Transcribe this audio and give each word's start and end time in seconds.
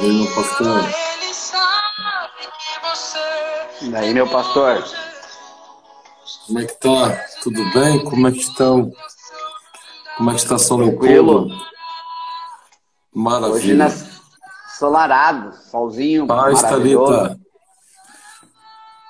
cruz. 0.00 0.02
E 0.02 0.06
aí, 0.06 0.14
meu 0.14 0.34
pastor? 0.34 0.84
Ele 0.84 1.34
sabe 1.34 2.46
que 2.58 2.88
você 2.88 3.86
E 3.86 3.96
aí, 3.96 4.14
meu 4.14 4.28
pastor? 4.28 4.84
Como 6.46 6.58
é 6.58 6.64
que 6.64 6.74
tá? 6.74 7.26
Tudo 7.42 7.70
bem? 7.72 8.04
Como 8.04 8.28
é 8.28 8.32
que 8.32 8.38
estão? 8.38 8.92
Como 10.16 10.30
é 10.30 10.34
que 10.34 10.40
está 10.40 10.58
São 10.58 10.78
Tranquilo. 10.78 11.44
Leopoldo? 11.44 11.54
Hoje 11.54 11.70
Maravilha. 13.12 13.76
nas 13.76 14.10
solarado, 14.78 15.54
solzinho 15.70 16.26
Paz. 16.26 16.62
Thalita. 16.62 17.38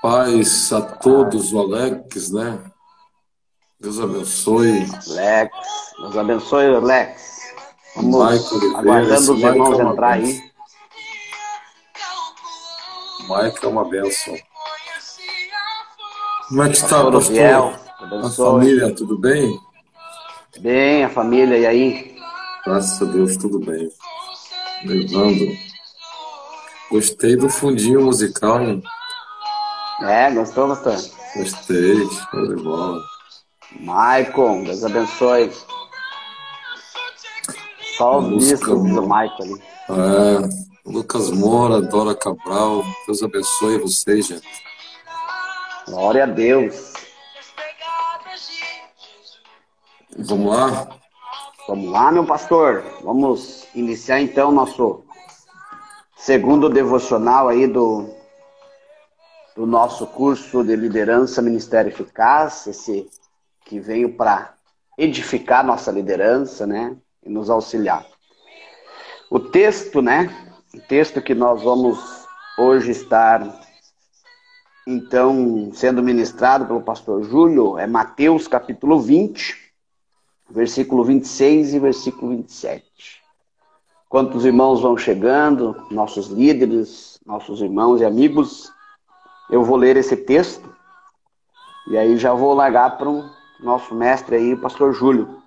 Paz 0.03 0.72
a 0.72 0.81
todos, 0.81 1.53
o 1.53 1.61
Alex, 1.61 2.33
né? 2.33 2.59
Deus 3.78 4.00
abençoe. 4.00 4.87
Lex, 5.06 5.50
Deus 5.98 6.17
abençoe, 6.17 6.81
Lex. 6.81 7.55
Vamos 7.97 8.33
Michael 8.33 8.77
aguardando 8.77 9.33
os 9.34 9.41
irmãos 9.41 9.78
é 9.78 9.83
entrar 9.83 10.12
aí. 10.15 10.50
Michael 13.31 13.55
é 13.62 13.67
uma 13.69 13.89
benção. 13.89 14.36
Como 16.48 16.62
é 16.64 16.69
que 16.69 16.77
está, 16.77 17.05
Pastor? 17.11 17.33
Biel, 17.33 17.75
A 18.25 18.31
família, 18.31 18.95
tudo 18.95 19.17
bem? 19.17 19.56
Bem, 20.59 21.05
a 21.05 21.09
família, 21.09 21.56
e 21.56 21.67
aí? 21.67 22.17
Graças 22.67 23.00
a 23.00 23.05
Deus, 23.11 23.37
tudo 23.37 23.61
bem. 23.61 23.89
Levando. 24.84 25.47
Gostei 26.91 27.37
do 27.37 27.48
fundinho 27.48 28.03
musical, 28.03 28.61
hein? 28.61 28.83
É, 30.03 30.31
gostou, 30.33 30.67
pastor? 30.67 30.97
Gostei, 31.37 32.05
show 32.09 32.48
de 32.48 32.62
bola. 32.62 33.00
Michael, 33.78 34.65
Deus 34.65 34.84
abençoe. 34.84 35.53
Só 37.97 38.19
os 38.19 38.28
Música 38.28 38.56
discos 38.56 38.94
do. 38.94 39.03
Michael 39.03 39.31
ali. 39.41 39.62
É, 39.91 40.70
Lucas 40.84 41.31
Moura, 41.31 41.83
Dora 41.83 42.14
Cabral, 42.14 42.83
Deus 43.06 43.23
abençoe 43.23 43.78
vocês, 43.78 44.27
gente. 44.27 44.64
Glória 45.87 46.25
a 46.25 46.27
Deus. 46.27 46.95
Vamos 50.19 50.55
lá? 50.55 50.88
Vamos 51.69 51.91
lá, 51.91 52.10
meu 52.10 52.25
pastor. 52.25 52.82
Vamos 53.03 53.66
iniciar 53.75 54.21
então 54.21 54.50
nosso 54.50 55.05
segundo 56.16 56.69
devocional 56.69 57.49
aí 57.49 57.66
do, 57.66 58.09
do 59.55 59.66
nosso 59.66 60.06
curso 60.06 60.65
de 60.65 60.76
liderança 60.76 61.43
Ministério 61.43 61.91
Eficaz, 61.91 62.66
esse 62.66 63.09
que 63.66 63.78
veio 63.78 64.15
para 64.15 64.55
edificar 64.97 65.65
nossa 65.65 65.91
liderança, 65.91 66.66
né, 66.66 66.97
e 67.22 67.31
nos 67.31 67.49
auxiliar. 67.49 68.06
O 69.31 69.38
texto, 69.38 70.03
né, 70.03 70.50
o 70.75 70.81
texto 70.81 71.20
que 71.20 71.34
nós 71.34 71.62
vamos 71.62 71.98
hoje 72.56 72.92
estar 72.92 73.44
então 74.86 75.70
sendo 75.75 76.03
ministrado 76.03 76.64
pelo 76.64 76.81
pastor 76.81 77.25
Júlio 77.25 77.76
é 77.76 77.86
Mateus 77.86 78.47
capítulo 78.47 79.00
20, 79.00 79.56
versículo 80.48 81.03
26 81.04 81.75
e 81.75 81.78
versículo 81.81 82.36
27. 82.36 82.84
Quantos 84.08 84.44
irmãos 84.44 84.81
vão 84.81 84.97
chegando, 84.97 85.86
nossos 85.91 86.28
líderes, 86.28 87.19
nossos 87.26 87.60
irmãos 87.60 88.00
e 88.00 88.04
amigos, 88.04 88.72
eu 89.50 89.64
vou 89.64 89.76
ler 89.76 89.97
esse 89.97 90.16
texto 90.16 90.72
e 91.88 91.98
aí 91.98 92.16
já 92.16 92.32
vou 92.32 92.54
largar 92.54 92.97
para 92.97 93.08
o 93.08 93.28
nosso 93.60 93.92
mestre 93.94 94.37
aí, 94.37 94.54
o 94.54 94.60
pastor 94.60 94.92
Júlio. 94.92 95.42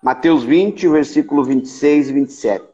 Mateus 0.00 0.44
20, 0.44 0.88
versículo 0.88 1.44
26 1.44 2.10
e 2.10 2.12
27. 2.12 2.71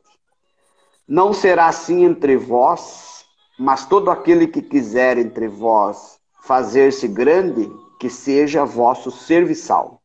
Não 1.08 1.32
será 1.32 1.68
assim 1.68 2.04
entre 2.04 2.36
vós, 2.36 3.24
mas 3.58 3.86
todo 3.86 4.10
aquele 4.10 4.46
que 4.46 4.60
quiser 4.60 5.16
entre 5.16 5.48
vós 5.48 6.18
fazer-se 6.42 7.08
grande, 7.08 7.70
que 7.98 8.10
seja 8.10 8.64
vosso 8.64 9.10
serviçal. 9.10 10.02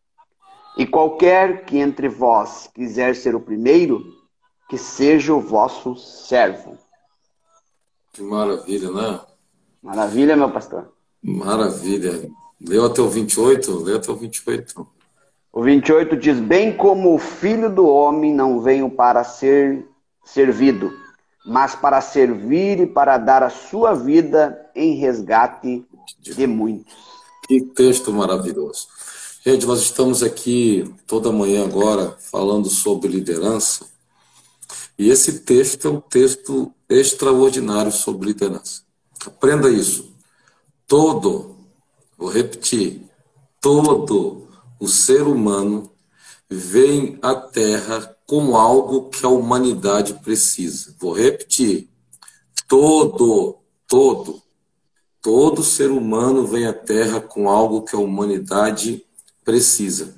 E 0.78 0.88
qualquer 0.88 1.66
que 1.66 1.78
entre 1.78 2.08
vós 2.08 2.70
quiser 2.74 3.16
ser 3.16 3.36
o 3.36 3.40
primeiro, 3.40 4.02
que 4.70 4.78
seja 4.78 5.34
o 5.34 5.42
vosso 5.42 5.96
servo. 5.96 6.78
Que 8.14 8.22
maravilha, 8.24 8.90
né? 8.90 9.20
Maravilha, 9.82 10.38
meu 10.38 10.52
pastor. 10.52 10.92
Maravilha. 11.22 12.30
Leu 12.62 12.86
até 12.86 13.02
o 13.02 13.10
28? 13.10 13.78
Leu 13.84 13.98
até 13.98 14.10
o 14.10 14.16
28. 14.16 14.88
O 15.52 15.62
28 15.62 16.16
diz: 16.16 16.40
Bem 16.40 16.76
como 16.76 17.14
o 17.14 17.20
filho 17.20 17.70
do 17.70 17.86
homem 17.86 18.34
não 18.34 18.62
veio 18.62 18.90
para 18.90 19.24
ser 19.24 19.86
servido, 20.24 20.92
mas 21.46 21.76
para 21.76 22.02
servir 22.02 22.80
e 22.80 22.88
para 22.88 23.18
dar 23.18 23.44
a 23.44 23.50
sua 23.50 23.94
vida 23.94 24.70
em 24.76 24.96
resgate 24.96 25.86
de 26.20 26.48
muitos. 26.48 26.94
Que 27.48 27.62
texto 27.62 28.12
maravilhoso. 28.12 28.88
Gente, 29.46 29.66
nós 29.66 29.82
estamos 29.82 30.24
aqui 30.24 30.94
toda 31.06 31.32
manhã 31.32 31.66
agora 31.66 32.16
falando 32.32 32.70
sobre 32.70 33.10
liderança. 33.10 33.86
E 34.98 35.10
esse 35.10 35.42
texto 35.42 35.88
é 35.88 35.92
um 35.92 36.00
texto 36.00 36.74
extraordinário 36.88 37.92
sobre 37.92 38.28
liderança. 38.28 38.84
Aprenda 39.26 39.70
isso. 39.70 40.14
Todo, 40.88 41.58
vou 42.18 42.30
repetir, 42.30 43.10
todo 43.60 44.48
o 44.80 44.88
ser 44.88 45.24
humano 45.24 45.92
vem 46.50 47.18
à 47.22 47.36
Terra 47.36 48.13
com 48.34 48.58
algo 48.58 49.12
que 49.12 49.24
a 49.24 49.30
humanidade 49.30 50.16
precisa. 50.16 50.96
Vou 50.98 51.14
repetir. 51.14 51.88
Todo, 52.68 53.60
todo, 53.88 54.42
todo 55.22 55.62
ser 55.62 55.92
humano 55.92 56.48
vem 56.48 56.66
à 56.66 56.74
Terra 56.74 57.22
com 57.22 57.48
algo 57.48 57.84
que 57.84 57.96
a 57.96 58.00
humanidade 58.00 59.06
precisa. 59.46 60.16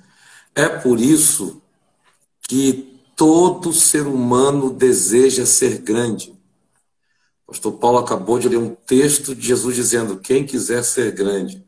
É 0.55 0.69
por 0.69 1.01
isso 1.01 1.61
que 2.43 3.01
todo 3.17 3.73
ser 3.73 4.07
humano 4.07 4.69
deseja 4.69 5.45
ser 5.45 5.79
grande. 5.79 6.33
O 7.45 7.51
pastor 7.51 7.73
Paulo 7.73 7.97
acabou 7.97 8.39
de 8.39 8.47
ler 8.47 8.59
um 8.59 8.73
texto 8.73 9.35
de 9.35 9.45
Jesus 9.45 9.75
dizendo: 9.75 10.19
quem 10.19 10.45
quiser 10.45 10.85
ser 10.85 11.11
grande. 11.11 11.61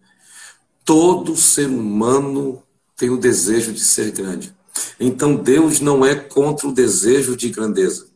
Todo 0.85 1.35
ser 1.35 1.67
humano 1.67 2.63
tem 2.95 3.09
o 3.09 3.17
desejo 3.17 3.73
de 3.73 3.81
ser 3.81 4.11
grande. 4.11 4.55
Então 5.00 5.35
Deus 5.35 5.79
não 5.79 6.06
é 6.06 6.15
contra 6.15 6.68
o 6.68 6.74
desejo 6.74 7.35
de 7.35 7.50
grandeza. 7.50 8.07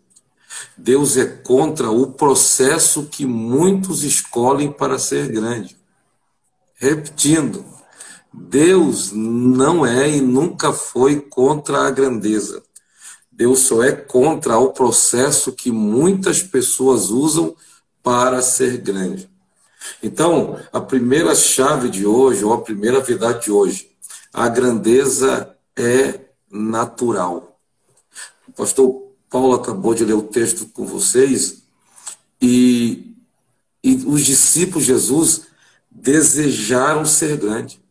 Deus 0.78 1.18
é 1.18 1.26
contra 1.26 1.90
o 1.92 2.12
processo 2.12 3.06
que 3.06 3.26
muitos 3.26 4.04
escolhem 4.04 4.72
para 4.72 4.98
ser 4.98 5.28
grande. 5.28 5.78
Repetindo, 6.76 7.64
Deus 8.34 9.12
não 9.12 9.86
é 9.86 10.10
e 10.10 10.22
nunca 10.22 10.72
foi 10.74 11.20
contra 11.20 11.88
a 11.88 11.92
grandeza. 11.92 12.64
Deus 13.32 13.60
só 13.60 13.84
é 13.84 13.92
contra 13.92 14.58
o 14.58 14.72
processo 14.72 15.52
que 15.52 15.72
muitas 15.72 16.42
pessoas 16.42 17.10
usam 17.10 17.56
para 18.04 18.42
ser 18.42 18.78
grande. 18.78 19.30
Então, 20.02 20.60
a 20.72 20.80
primeira 20.80 21.34
chave 21.36 21.90
de 21.90 22.06
hoje, 22.06 22.44
ou 22.44 22.54
a 22.54 22.62
primeira 22.62 23.00
verdade 23.00 23.46
de 23.46 23.52
hoje, 23.52 23.90
a 24.34 24.48
grandeza 24.48 25.56
é 25.76 26.20
natural. 26.52 27.60
O 28.48 28.52
pastor 28.52 29.12
Paulo 29.30 29.56
acabou 29.56 29.94
de 29.94 30.04
ler 30.04 30.14
o 30.14 30.24
texto 30.24 30.66
com 30.68 30.86
vocês 30.86 31.64
e, 32.42 33.16
e 33.84 33.96
os 34.06 34.26
discípulos 34.26 34.86
de 34.86 34.92
Jesus 34.92 35.44
desejaram 35.90 37.06
ser 37.06 37.38
grande, 37.38 37.82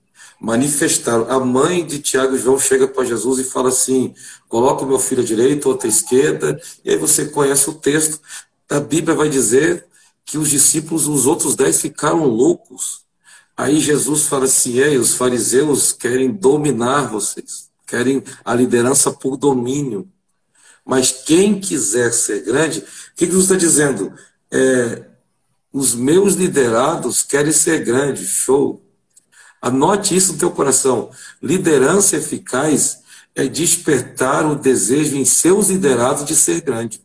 manifestaram. 0.41 1.31
A 1.31 1.39
mãe 1.39 1.87
de 1.87 1.99
Tiago 2.01 2.35
e 2.35 2.39
João 2.39 2.59
chega 2.59 2.89
para 2.89 3.05
Jesus 3.05 3.39
e 3.39 3.45
fala 3.45 3.69
assim: 3.69 4.15
coloca 4.49 4.85
o 4.85 4.89
meu 4.89 4.99
filho 4.99 5.23
à 5.23 5.25
direita, 5.25 5.69
outra 5.69 5.89
à 5.89 5.91
esquerda, 5.91 6.61
e 6.85 6.91
aí 6.91 6.97
você 6.97 7.27
conhece 7.27 7.71
o 7.71 7.75
texto. 7.75 8.21
A 8.69 8.81
Bíblia 8.81 9.17
vai 9.17 9.29
dizer 9.29 9.87
que 10.25 10.37
os 10.37 10.51
discípulos, 10.51 11.07
os 11.07 11.27
outros 11.27 11.55
dez, 11.55 11.81
ficaram 11.81 12.27
loucos. 12.27 13.03
Aí 13.57 13.81
Jesus 13.81 14.25
fala 14.25 14.45
assim: 14.45 14.79
Ei, 14.79 14.99
os 14.99 15.15
fariseus 15.15 15.93
querem 15.93 16.31
dominar 16.31 17.09
vocês, 17.09 17.70
querem 17.91 18.23
a 18.45 18.55
liderança 18.55 19.11
por 19.11 19.37
domínio. 19.37 20.09
Mas 20.85 21.11
quem 21.11 21.61
quiser 21.61 22.13
ser 22.13 22.43
grande, 22.45 22.79
o 22.79 22.85
que 23.17 23.27
Jesus 23.27 23.45
está 23.45 23.57
dizendo? 23.57 24.13
É, 24.51 25.05
os 25.73 25.95
meus 25.95 26.35
liderados 26.35 27.23
querem 27.23 27.53
ser 27.53 27.85
grandes, 27.85 28.29
show. 28.29 28.83
Anote 29.61 30.17
isso 30.17 30.33
no 30.33 30.39
teu 30.39 30.51
coração. 30.51 31.11
Liderança 31.43 32.17
eficaz 32.17 33.01
é 33.35 33.47
despertar 33.47 34.47
o 34.47 34.57
desejo 34.57 35.17
em 35.17 35.25
seus 35.25 35.69
liderados 35.69 36.25
de 36.25 36.35
ser 36.35 36.61
grande. 36.61 37.03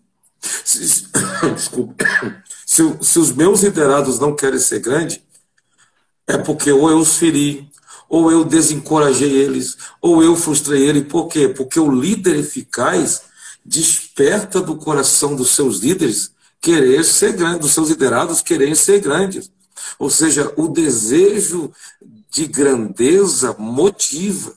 Se. 0.63 1.07
Se, 2.65 2.83
se 3.01 3.19
os 3.19 3.31
meus 3.31 3.61
liderados 3.61 4.19
não 4.19 4.35
querem 4.35 4.59
ser 4.59 4.79
grande, 4.79 5.23
é 6.27 6.38
porque 6.38 6.71
ou 6.71 6.89
eu 6.89 6.97
os 6.97 7.17
feri, 7.17 7.69
ou 8.09 8.31
eu 8.31 8.43
desencorajei 8.43 9.31
eles, 9.31 9.77
ou 10.01 10.23
eu 10.23 10.35
frustrei 10.35 10.83
ele. 10.87 11.03
Por 11.03 11.27
quê? 11.27 11.47
Porque 11.47 11.79
o 11.79 11.91
líder 11.91 12.35
eficaz 12.37 13.23
desperta 13.65 14.61
do 14.61 14.75
coração 14.75 15.35
dos 15.35 15.51
seus 15.51 15.79
líderes 15.79 16.31
querer 16.61 17.03
ser 17.03 17.33
grande, 17.33 17.59
dos 17.59 17.73
seus 17.73 17.89
liderados 17.89 18.41
quererem 18.41 18.75
ser 18.75 18.99
grandes. 18.99 19.51
Ou 19.99 20.09
seja, 20.09 20.51
o 20.55 20.67
desejo 20.67 21.71
de 22.31 22.47
grandeza 22.47 23.55
motiva, 23.57 24.53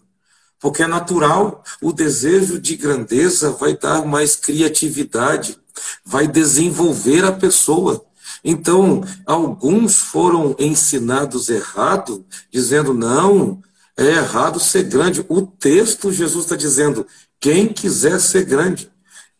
porque 0.59 0.83
é 0.83 0.87
natural. 0.87 1.63
O 1.81 1.93
desejo 1.93 2.59
de 2.59 2.77
grandeza 2.77 3.51
vai 3.51 3.77
dar 3.77 4.05
mais 4.05 4.35
criatividade, 4.35 5.57
vai 6.05 6.27
desenvolver 6.27 7.25
a 7.25 7.33
pessoa. 7.33 8.05
Então, 8.45 9.03
alguns 9.27 9.97
foram 9.97 10.55
ensinados 10.59 11.49
errado, 11.49 12.25
dizendo, 12.51 12.95
não, 12.95 13.63
é 13.97 14.07
errado 14.07 14.61
ser 14.61 14.85
grande. 14.85 15.25
O 15.29 15.43
texto, 15.43 16.13
Jesus 16.13 16.45
está 16.45 16.57
dizendo, 16.57 17.07
quem 17.41 17.69
quiser 17.69 18.21
ser 18.21 18.45
grande, 18.45 18.91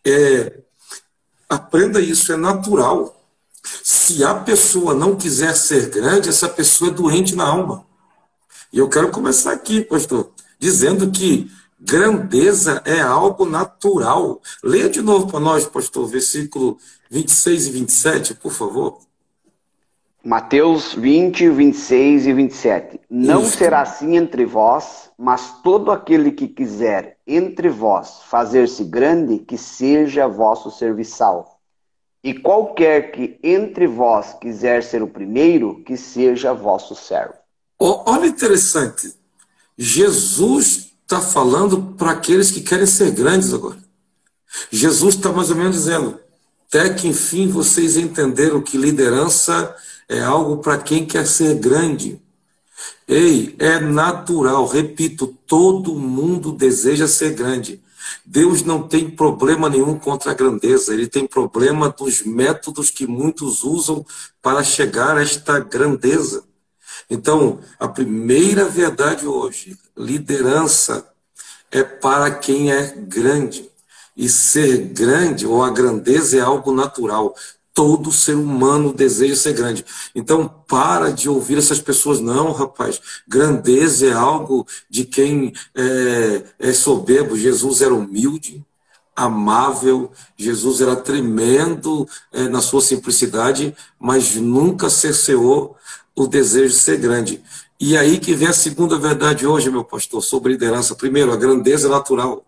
é, 0.05 0.59
aprenda 1.47 1.99
isso, 2.01 2.31
é 2.31 2.37
natural. 2.37 3.15
Se 3.83 4.23
a 4.23 4.33
pessoa 4.33 4.93
não 4.93 5.15
quiser 5.15 5.55
ser 5.55 5.89
grande, 5.89 6.29
essa 6.29 6.49
pessoa 6.49 6.91
é 6.91 6.93
doente 6.93 7.35
na 7.35 7.45
alma. 7.45 7.85
E 8.71 8.77
eu 8.77 8.89
quero 8.89 9.09
começar 9.11 9.51
aqui, 9.51 9.81
pastor, 9.81 10.31
dizendo 10.59 11.09
que 11.09 11.49
grandeza 11.79 12.81
é 12.85 12.99
algo 12.99 13.45
natural. 13.45 14.41
Leia 14.63 14.89
de 14.89 15.01
novo 15.01 15.27
para 15.27 15.39
nós, 15.39 15.65
pastor, 15.65 16.07
versículo 16.07 16.77
26 17.09 17.67
e 17.67 17.71
27, 17.71 18.33
por 18.35 18.51
favor. 18.51 18.99
Mateus 20.23 20.93
20, 20.93 21.49
26 21.49 22.27
e 22.27 22.33
27. 22.33 22.99
Não 23.09 23.41
Isso. 23.41 23.57
será 23.57 23.81
assim 23.81 24.17
entre 24.17 24.45
vós, 24.45 25.09
mas 25.17 25.61
todo 25.63 25.91
aquele 25.91 26.31
que 26.31 26.47
quiser 26.47 27.17
entre 27.25 27.69
vós 27.69 28.23
fazer-se 28.29 28.83
grande, 28.83 29.39
que 29.39 29.57
seja 29.57 30.27
vosso 30.27 30.69
serviçal. 30.69 31.59
E 32.21 32.33
qualquer 32.33 33.11
que 33.11 33.39
entre 33.41 33.87
vós 33.87 34.33
quiser 34.41 34.83
ser 34.83 35.01
o 35.01 35.07
primeiro, 35.07 35.81
que 35.85 35.95
seja 35.95 36.53
vosso 36.53 36.93
servo. 36.95 37.35
Olha 37.79 38.27
interessante. 38.27 39.13
Jesus 39.77 40.88
está 41.09 41.19
falando 41.19 41.95
para 41.97 42.11
aqueles 42.11 42.51
que 42.51 42.61
querem 42.61 42.85
ser 42.85 43.09
grandes 43.09 43.51
agora. 43.51 43.79
Jesus 44.71 45.15
está 45.15 45.31
mais 45.31 45.49
ou 45.49 45.55
menos 45.55 45.75
dizendo: 45.75 46.19
até 46.67 46.93
que 46.93 47.07
enfim 47.07 47.47
vocês 47.47 47.97
entenderam 47.97 48.61
que 48.61 48.77
liderança 48.77 49.75
é 50.07 50.21
algo 50.21 50.57
para 50.57 50.77
quem 50.77 51.07
quer 51.07 51.25
ser 51.25 51.55
grande. 51.55 52.21
Ei, 53.07 53.55
é 53.57 53.79
natural, 53.79 54.67
repito, 54.67 55.35
todo 55.47 55.95
mundo 55.95 56.51
deseja 56.51 57.07
ser 57.07 57.33
grande. 57.33 57.81
Deus 58.23 58.61
não 58.61 58.87
tem 58.87 59.09
problema 59.09 59.67
nenhum 59.67 59.97
contra 59.97 60.31
a 60.31 60.35
grandeza, 60.35 60.93
ele 60.93 61.07
tem 61.07 61.25
problema 61.25 61.89
dos 61.89 62.21
métodos 62.23 62.91
que 62.91 63.07
muitos 63.07 63.63
usam 63.63 64.05
para 64.41 64.63
chegar 64.63 65.17
a 65.17 65.23
esta 65.23 65.59
grandeza. 65.59 66.43
Então, 67.09 67.59
a 67.79 67.87
primeira 67.87 68.65
verdade 68.65 69.25
hoje, 69.25 69.75
liderança 69.97 71.05
é 71.71 71.83
para 71.83 72.29
quem 72.31 72.71
é 72.71 72.93
grande. 72.95 73.69
E 74.15 74.27
ser 74.27 74.77
grande, 74.77 75.47
ou 75.47 75.63
a 75.63 75.69
grandeza, 75.69 76.37
é 76.37 76.41
algo 76.41 76.73
natural. 76.73 77.33
Todo 77.73 78.11
ser 78.11 78.35
humano 78.35 78.93
deseja 78.93 79.35
ser 79.35 79.53
grande. 79.53 79.85
Então, 80.13 80.47
para 80.67 81.11
de 81.11 81.29
ouvir 81.29 81.57
essas 81.57 81.79
pessoas. 81.79 82.19
Não, 82.19 82.51
rapaz. 82.51 83.01
Grandeza 83.27 84.07
é 84.07 84.11
algo 84.11 84.67
de 84.89 85.05
quem 85.05 85.53
é, 85.73 86.43
é 86.59 86.73
soberbo. 86.73 87.37
Jesus 87.37 87.81
era 87.81 87.93
humilde, 87.93 88.63
amável. 89.15 90.11
Jesus 90.37 90.81
era 90.81 90.97
tremendo 90.97 92.07
é, 92.31 92.49
na 92.49 92.61
sua 92.61 92.81
simplicidade, 92.81 93.73
mas 93.97 94.35
nunca 94.35 94.89
cerceou 94.89 95.77
o 96.23 96.27
desejo 96.27 96.73
de 96.73 96.79
ser 96.79 96.97
grande. 96.97 97.41
E 97.79 97.97
aí 97.97 98.19
que 98.19 98.33
vem 98.33 98.47
a 98.47 98.53
segunda 98.53 98.97
verdade 98.97 99.47
hoje, 99.47 99.71
meu 99.71 99.83
pastor, 99.83 100.21
sobre 100.21 100.51
liderança. 100.51 100.95
Primeiro, 100.95 101.31
a 101.31 101.37
grandeza 101.37 101.87
natural. 101.87 102.45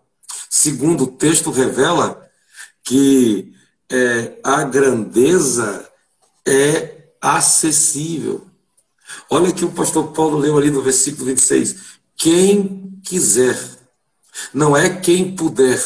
Segundo, 0.50 1.04
o 1.04 1.06
texto 1.06 1.50
revela 1.50 2.28
que 2.84 3.54
é, 3.90 4.38
a 4.42 4.62
grandeza 4.64 5.88
é 6.46 7.12
acessível. 7.20 8.46
Olha 9.30 9.52
que 9.52 9.64
o 9.64 9.72
pastor 9.72 10.12
Paulo 10.12 10.38
leu 10.38 10.58
ali 10.58 10.70
no 10.70 10.82
versículo 10.82 11.26
26. 11.26 11.76
Quem 12.16 13.00
quiser, 13.02 13.58
não 14.52 14.76
é 14.76 14.90
quem 14.90 15.34
puder, 15.34 15.82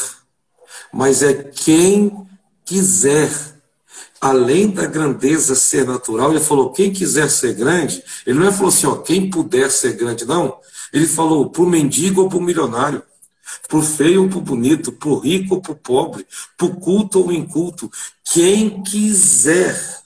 mas 0.91 1.23
é 1.23 1.33
quem 1.33 2.27
quiser. 2.65 3.56
Além 4.19 4.69
da 4.69 4.85
grandeza 4.85 5.55
ser 5.55 5.85
natural, 5.85 6.31
ele 6.31 6.39
falou: 6.39 6.71
quem 6.71 6.91
quiser 6.91 7.29
ser 7.29 7.53
grande, 7.53 8.03
ele 8.25 8.39
não 8.39 8.47
é 8.47 8.51
falou 8.51 8.69
assim, 8.69 8.87
ó, 8.87 8.95
quem 8.95 9.29
puder 9.29 9.69
ser 9.69 9.93
grande, 9.93 10.25
não. 10.25 10.57
Ele 10.91 11.05
falou 11.05 11.49
para 11.49 11.61
o 11.61 11.69
mendigo 11.69 12.21
ou 12.21 12.29
para 12.29 12.37
o 12.37 12.41
milionário 12.41 13.03
pro 13.67 13.81
feio 13.81 14.23
ou 14.23 14.29
pro 14.29 14.41
bonito, 14.41 14.91
pro 14.91 15.19
rico 15.19 15.55
ou 15.55 15.61
pro 15.61 15.75
pobre, 15.75 16.25
pro 16.57 16.75
culto 16.75 17.19
ou 17.19 17.31
inculto. 17.31 17.91
Quem 18.23 18.81
quiser 18.81 20.01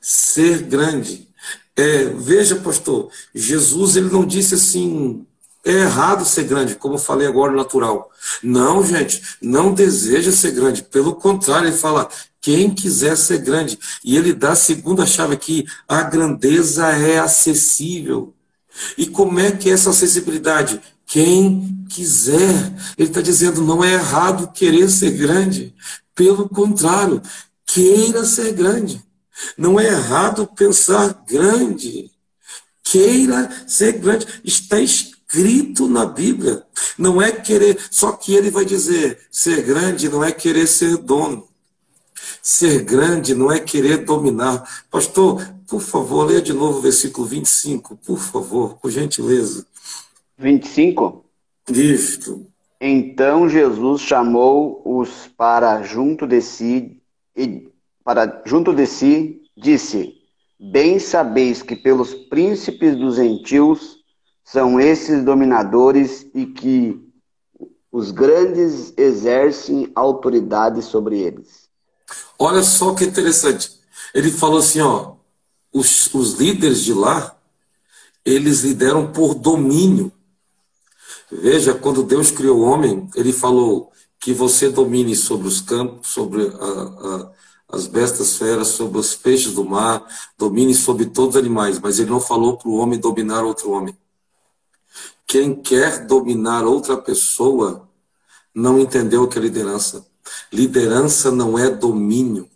ser 0.00 0.62
grande. 0.62 1.28
É, 1.76 2.04
veja, 2.04 2.56
pastor, 2.56 3.10
Jesus 3.34 3.96
ele 3.96 4.10
não 4.10 4.26
disse 4.26 4.54
assim, 4.54 5.24
é 5.64 5.72
errado 5.72 6.24
ser 6.24 6.44
grande, 6.44 6.74
como 6.74 6.94
eu 6.94 6.98
falei 6.98 7.26
agora, 7.26 7.52
natural. 7.52 8.10
Não, 8.42 8.84
gente, 8.84 9.22
não 9.40 9.72
deseja 9.72 10.32
ser 10.32 10.52
grande. 10.52 10.82
Pelo 10.82 11.14
contrário, 11.14 11.68
ele 11.68 11.76
fala, 11.76 12.08
quem 12.48 12.70
quiser 12.70 13.14
ser 13.14 13.42
grande. 13.42 13.78
E 14.02 14.16
ele 14.16 14.32
dá 14.32 14.52
a 14.52 14.56
segunda 14.56 15.04
chave 15.04 15.34
aqui, 15.34 15.66
a 15.86 16.02
grandeza 16.02 16.86
é 16.86 17.18
acessível. 17.18 18.34
E 18.96 19.04
como 19.04 19.38
é 19.38 19.50
que 19.52 19.68
é 19.68 19.74
essa 19.74 19.90
acessibilidade? 19.90 20.80
Quem 21.06 21.84
quiser. 21.90 22.72
Ele 22.96 23.10
está 23.10 23.20
dizendo, 23.20 23.60
não 23.60 23.84
é 23.84 23.92
errado 23.92 24.50
querer 24.50 24.88
ser 24.88 25.10
grande. 25.10 25.74
Pelo 26.14 26.48
contrário, 26.48 27.20
queira 27.66 28.24
ser 28.24 28.54
grande. 28.54 29.04
Não 29.58 29.78
é 29.78 29.86
errado 29.86 30.46
pensar 30.46 31.22
grande. 31.28 32.10
Queira 32.82 33.50
ser 33.66 33.98
grande. 33.98 34.26
Está 34.42 34.80
escrito 34.80 35.86
na 35.86 36.06
Bíblia. 36.06 36.62
Não 36.96 37.20
é 37.20 37.30
querer, 37.30 37.78
só 37.90 38.12
que 38.12 38.34
ele 38.34 38.50
vai 38.50 38.64
dizer, 38.64 39.18
ser 39.30 39.60
grande 39.60 40.08
não 40.08 40.24
é 40.24 40.32
querer 40.32 40.66
ser 40.66 40.96
dono. 40.96 41.47
Ser 42.42 42.82
grande 42.82 43.34
não 43.34 43.50
é 43.50 43.58
querer 43.60 44.04
dominar. 44.04 44.84
Pastor, 44.90 45.42
por 45.66 45.80
favor, 45.80 46.24
leia 46.24 46.40
de 46.40 46.52
novo 46.52 46.78
o 46.78 46.82
versículo 46.82 47.26
25, 47.26 47.96
por 47.96 48.18
favor, 48.18 48.78
por 48.78 48.90
gentileza. 48.90 49.66
25. 50.38 51.24
Isto. 51.70 52.46
Então 52.80 53.48
Jesus 53.48 54.00
chamou-os 54.02 55.28
para 55.36 55.82
junto 55.82 56.26
de 56.26 56.40
si 56.40 57.02
e 57.36 57.68
para 58.04 58.42
junto 58.46 58.72
de 58.72 58.86
si 58.86 59.42
disse: 59.56 60.14
Bem 60.58 60.98
sabeis 60.98 61.60
que 61.60 61.74
pelos 61.74 62.14
príncipes 62.14 62.96
dos 62.96 63.16
gentios 63.16 63.98
são 64.44 64.80
esses 64.80 65.24
dominadores 65.24 66.26
e 66.34 66.46
que 66.46 66.98
os 67.90 68.10
grandes 68.10 68.94
exercem 68.96 69.90
autoridade 69.94 70.80
sobre 70.80 71.18
eles. 71.18 71.67
Olha 72.38 72.62
só 72.62 72.94
que 72.94 73.04
interessante. 73.04 73.72
Ele 74.14 74.30
falou 74.30 74.58
assim, 74.58 74.80
ó, 74.80 75.14
os, 75.72 76.12
os 76.14 76.34
líderes 76.34 76.82
de 76.82 76.92
lá, 76.92 77.36
eles 78.24 78.60
lideram 78.60 79.12
por 79.12 79.34
domínio. 79.34 80.12
Veja, 81.30 81.74
quando 81.74 82.02
Deus 82.02 82.30
criou 82.30 82.58
o 82.58 82.62
homem, 82.62 83.08
ele 83.14 83.32
falou 83.32 83.92
que 84.18 84.32
você 84.32 84.70
domine 84.70 85.14
sobre 85.14 85.46
os 85.46 85.60
campos, 85.60 86.08
sobre 86.08 86.46
a, 86.46 86.48
a, 86.48 87.30
as 87.76 87.86
bestas 87.86 88.36
feras, 88.36 88.68
sobre 88.68 88.98
os 88.98 89.14
peixes 89.14 89.52
do 89.52 89.64
mar, 89.64 90.04
domine 90.38 90.74
sobre 90.74 91.06
todos 91.06 91.36
os 91.36 91.40
animais, 91.40 91.78
mas 91.78 91.98
ele 91.98 92.10
não 92.10 92.20
falou 92.20 92.56
para 92.56 92.68
o 92.68 92.76
homem 92.76 92.98
dominar 92.98 93.44
outro 93.44 93.70
homem. 93.70 93.96
Quem 95.26 95.54
quer 95.54 96.06
dominar 96.06 96.64
outra 96.64 96.96
pessoa 96.96 97.86
não 98.54 98.78
entendeu 98.78 99.24
o 99.24 99.28
que 99.28 99.38
é 99.38 99.42
liderança. 99.42 100.07
Liderança 100.52 101.30
não 101.30 101.58
é 101.58 101.70
domínio 101.70 102.48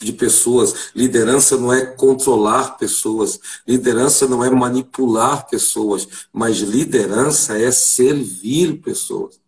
de 0.00 0.12
pessoas, 0.12 0.90
liderança 0.94 1.56
não 1.56 1.72
é 1.72 1.84
controlar 1.84 2.76
pessoas, 2.78 3.38
liderança 3.66 4.26
não 4.26 4.42
é 4.44 4.50
manipular 4.50 5.46
pessoas, 5.48 6.08
mas 6.32 6.58
liderança 6.58 7.58
é 7.58 7.70
servir 7.70 8.80
pessoas. 8.80 9.40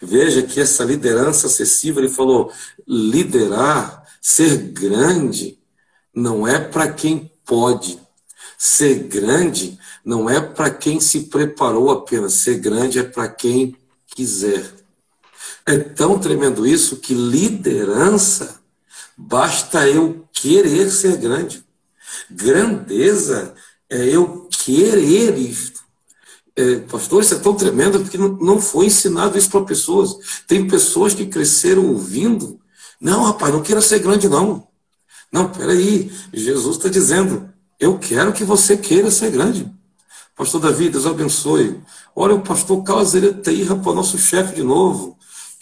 Veja 0.00 0.42
que 0.42 0.60
essa 0.60 0.84
liderança 0.84 1.46
acessível, 1.46 2.02
ele 2.02 2.12
falou, 2.12 2.52
liderar, 2.86 4.04
ser 4.20 4.56
grande, 4.56 5.58
não 6.14 6.46
é 6.46 6.58
para 6.58 6.92
quem 6.92 7.30
pode. 7.44 7.98
Ser 8.56 9.04
grande 9.04 9.78
não 10.04 10.28
é 10.28 10.40
para 10.40 10.68
quem 10.68 11.00
se 11.00 11.24
preparou 11.24 11.90
apenas, 11.90 12.34
ser 12.34 12.58
grande 12.58 12.98
é 12.98 13.04
para 13.04 13.28
quem 13.28 13.76
quiser. 14.06 14.77
É 15.68 15.78
tão 15.78 16.18
tremendo 16.18 16.66
isso 16.66 16.96
que 16.96 17.12
liderança 17.12 18.58
basta 19.14 19.86
eu 19.86 20.26
querer 20.32 20.90
ser 20.90 21.18
grande. 21.18 21.62
Grandeza 22.30 23.52
é 23.90 24.02
eu 24.08 24.48
querer 24.50 25.36
isto. 25.36 25.82
É, 26.56 26.76
pastor, 26.76 27.22
isso 27.22 27.34
é 27.34 27.38
tão 27.38 27.54
tremendo 27.54 28.00
porque 28.00 28.16
não 28.16 28.58
foi 28.58 28.86
ensinado 28.86 29.36
isso 29.36 29.50
para 29.50 29.62
pessoas. 29.66 30.16
Tem 30.46 30.66
pessoas 30.66 31.12
que 31.12 31.26
cresceram 31.26 31.86
ouvindo. 31.88 32.58
Não, 32.98 33.24
rapaz, 33.24 33.52
não 33.52 33.60
queira 33.60 33.82
ser 33.82 33.98
grande, 33.98 34.26
não. 34.26 34.66
Não, 35.30 35.50
peraí. 35.50 36.10
Jesus 36.32 36.78
está 36.78 36.88
dizendo: 36.88 37.52
eu 37.78 37.98
quero 37.98 38.32
que 38.32 38.42
você 38.42 38.74
queira 38.74 39.10
ser 39.10 39.30
grande. 39.30 39.70
Pastor 40.34 40.62
Davi, 40.62 40.88
Deus 40.88 41.04
abençoe. 41.04 41.78
Olha 42.16 42.34
o 42.34 42.40
pastor 42.40 42.82
Carlos 42.84 43.14
Ereteirra 43.14 43.76
para 43.76 43.92
o 43.92 43.94
nosso 43.94 44.16
chefe 44.16 44.54
de 44.54 44.62
novo. 44.62 45.17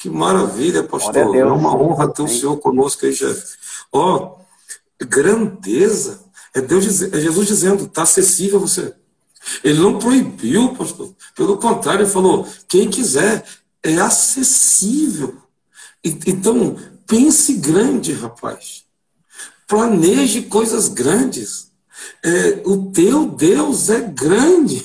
Que 0.06 0.10
maravilha, 0.10 0.84
pastor. 0.84 1.34
É 1.34 1.44
uma 1.44 1.76
honra 1.76 2.06
ter 2.06 2.22
o 2.22 2.28
senhor 2.28 2.56
conosco 2.58 3.04
aí, 3.04 3.12
chefe. 3.12 3.56
Ó, 3.90 4.14
oh, 4.14 5.04
grandeza. 5.04 6.20
É, 6.54 6.60
Deus, 6.60 7.02
é 7.02 7.20
Jesus 7.20 7.48
dizendo, 7.48 7.86
está 7.86 8.02
acessível 8.02 8.58
a 8.58 8.60
você. 8.60 8.94
Ele 9.64 9.80
não 9.80 9.98
proibiu, 9.98 10.76
pastor. 10.76 11.12
Pelo 11.34 11.56
contrário, 11.58 12.02
ele 12.02 12.10
falou: 12.10 12.46
quem 12.68 12.88
quiser, 12.88 13.44
é 13.82 13.96
acessível. 13.96 15.38
Então, 16.04 16.76
pense 17.04 17.54
grande, 17.54 18.12
rapaz. 18.12 18.84
Planeje 19.66 20.42
coisas 20.42 20.86
grandes 20.86 21.72
é, 22.22 22.62
o 22.64 22.90
teu 22.90 23.26
Deus 23.26 23.88
é 23.88 24.00
grande 24.00 24.84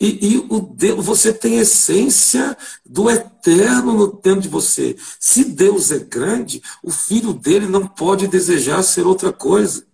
e, 0.00 0.34
e, 0.34 0.46
o 0.48 0.60
Deus, 0.60 1.04
você 1.04 1.32
tem 1.32 1.58
essência 1.58 2.56
do 2.84 3.10
eterno 3.10 3.92
no 3.92 4.20
dentro 4.20 4.42
de 4.42 4.48
você. 4.48 4.96
Se 5.18 5.44
Deus 5.44 5.90
é 5.90 5.98
grande, 5.98 6.62
o 6.82 6.90
filho 6.90 7.32
dele 7.32 7.66
não 7.66 7.86
pode 7.86 8.26
desejar 8.26 8.82
ser 8.82 9.06
outra 9.06 9.32
coisa. 9.32 9.84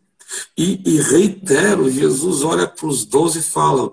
E, 0.56 0.80
e 0.84 1.00
reitero, 1.00 1.90
Jesus 1.90 2.42
olha 2.42 2.66
para 2.66 2.86
os 2.86 3.04
doze 3.04 3.40
e 3.40 3.42
fala: 3.42 3.92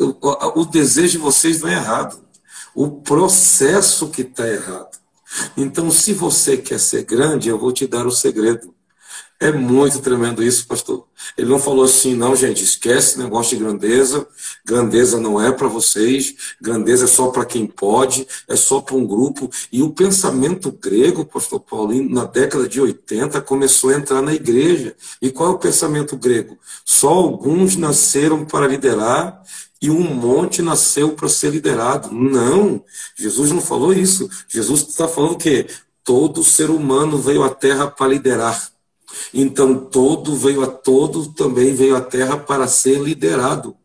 o, 0.00 0.60
o 0.60 0.64
desejo 0.64 1.12
de 1.12 1.18
vocês 1.18 1.60
não 1.60 1.68
é 1.68 1.74
errado, 1.74 2.20
o 2.74 2.90
processo 2.90 4.08
que 4.08 4.22
está 4.22 4.46
errado. 4.48 4.98
Então, 5.56 5.90
se 5.90 6.12
você 6.12 6.56
quer 6.56 6.78
ser 6.78 7.04
grande, 7.04 7.48
eu 7.48 7.58
vou 7.58 7.72
te 7.72 7.86
dar 7.86 8.06
o 8.06 8.10
segredo. 8.10 8.74
É 9.44 9.52
muito 9.52 10.00
tremendo 10.00 10.42
isso, 10.42 10.66
pastor. 10.66 11.04
Ele 11.36 11.50
não 11.50 11.58
falou 11.58 11.84
assim, 11.84 12.14
não, 12.14 12.34
gente, 12.34 12.64
esquece 12.64 13.18
negócio 13.18 13.54
de 13.54 13.62
grandeza. 13.62 14.26
Grandeza 14.64 15.20
não 15.20 15.38
é 15.38 15.52
para 15.52 15.68
vocês, 15.68 16.34
grandeza 16.58 17.04
é 17.04 17.06
só 17.06 17.28
para 17.28 17.44
quem 17.44 17.66
pode, 17.66 18.26
é 18.48 18.56
só 18.56 18.80
para 18.80 18.96
um 18.96 19.06
grupo. 19.06 19.50
E 19.70 19.82
o 19.82 19.90
pensamento 19.90 20.72
grego, 20.72 21.26
pastor 21.26 21.60
Paulinho, 21.60 22.08
na 22.08 22.24
década 22.24 22.66
de 22.66 22.80
80, 22.80 23.38
começou 23.42 23.90
a 23.90 23.96
entrar 23.96 24.22
na 24.22 24.32
igreja. 24.32 24.96
E 25.20 25.30
qual 25.30 25.50
é 25.50 25.52
o 25.52 25.58
pensamento 25.58 26.16
grego? 26.16 26.58
Só 26.82 27.10
alguns 27.10 27.76
nasceram 27.76 28.46
para 28.46 28.66
liderar 28.66 29.42
e 29.78 29.90
um 29.90 30.14
monte 30.14 30.62
nasceu 30.62 31.10
para 31.10 31.28
ser 31.28 31.50
liderado. 31.50 32.10
Não, 32.10 32.82
Jesus 33.14 33.50
não 33.50 33.60
falou 33.60 33.92
isso. 33.92 34.26
Jesus 34.48 34.88
está 34.88 35.06
falando 35.06 35.36
que 35.36 35.66
todo 36.02 36.42
ser 36.42 36.70
humano 36.70 37.18
veio 37.18 37.42
à 37.42 37.50
terra 37.50 37.86
para 37.86 38.08
liderar. 38.08 38.73
Então 39.32 39.76
todo 39.76 40.36
veio 40.36 40.62
a 40.62 40.66
todo 40.66 41.32
também 41.32 41.74
veio 41.74 41.96
à 41.96 42.00
terra 42.00 42.36
para 42.36 42.66
ser 42.66 43.00
liderado. 43.00 43.76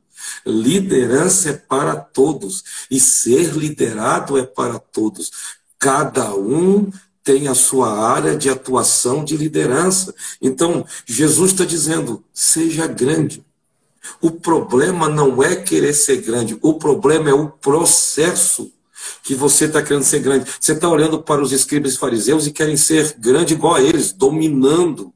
Liderança 0.45 1.49
é 1.49 1.53
para 1.53 1.95
todos 1.95 2.63
e 2.89 2.99
ser 2.99 3.53
liderado 3.53 4.37
é 4.37 4.43
para 4.43 4.79
todos. 4.79 5.31
Cada 5.77 6.35
um 6.35 6.91
tem 7.23 7.47
a 7.47 7.55
sua 7.55 7.97
área 7.97 8.35
de 8.35 8.49
atuação 8.49 9.23
de 9.23 9.37
liderança. 9.37 10.13
Então, 10.41 10.85
Jesus 11.05 11.51
está 11.51 11.63
dizendo: 11.63 12.23
seja 12.33 12.87
grande. 12.87 13.45
O 14.21 14.31
problema 14.31 15.07
não 15.07 15.43
é 15.43 15.55
querer 15.55 15.93
ser 15.93 16.17
grande, 16.17 16.57
o 16.61 16.73
problema 16.73 17.29
é 17.29 17.33
o 17.33 17.49
processo 17.49 18.71
que 19.23 19.35
você 19.35 19.65
está 19.65 19.81
querendo 19.81 20.03
ser 20.03 20.19
grande. 20.19 20.49
Você 20.59 20.71
está 20.71 20.89
olhando 20.89 21.21
para 21.21 21.41
os 21.41 21.51
escribas 21.51 21.93
e 21.93 21.97
fariseus 21.97 22.47
e 22.47 22.51
querem 22.51 22.75
ser 22.75 23.15
grande 23.19 23.53
igual 23.53 23.75
a 23.75 23.81
eles, 23.81 24.11
dominando 24.11 25.13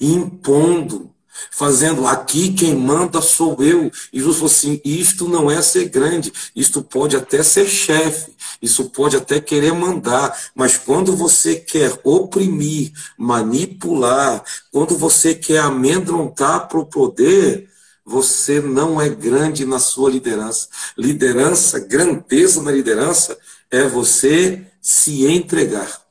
impondo, 0.00 1.10
fazendo 1.50 2.06
aqui 2.06 2.52
quem 2.52 2.74
manda 2.74 3.20
sou 3.20 3.62
eu. 3.62 3.90
E 4.12 4.18
Jesus 4.18 4.36
falou 4.36 4.50
assim: 4.50 4.80
isto 4.84 5.28
não 5.28 5.50
é 5.50 5.60
ser 5.62 5.88
grande, 5.88 6.32
isto 6.54 6.82
pode 6.82 7.16
até 7.16 7.42
ser 7.42 7.66
chefe, 7.66 8.32
isso 8.60 8.90
pode 8.90 9.16
até 9.16 9.40
querer 9.40 9.72
mandar, 9.72 10.36
mas 10.54 10.76
quando 10.76 11.16
você 11.16 11.56
quer 11.56 11.98
oprimir, 12.04 12.92
manipular, 13.16 14.42
quando 14.70 14.96
você 14.96 15.34
quer 15.34 15.58
amedrontar 15.58 16.68
para 16.68 16.78
o 16.78 16.86
poder, 16.86 17.68
você 18.04 18.60
não 18.60 19.00
é 19.00 19.08
grande 19.08 19.64
na 19.64 19.78
sua 19.78 20.10
liderança. 20.10 20.68
Liderança, 20.98 21.78
grandeza 21.78 22.62
na 22.62 22.72
liderança, 22.72 23.38
é 23.70 23.86
você 23.86 24.66
se 24.80 25.26
entregar. 25.26 26.02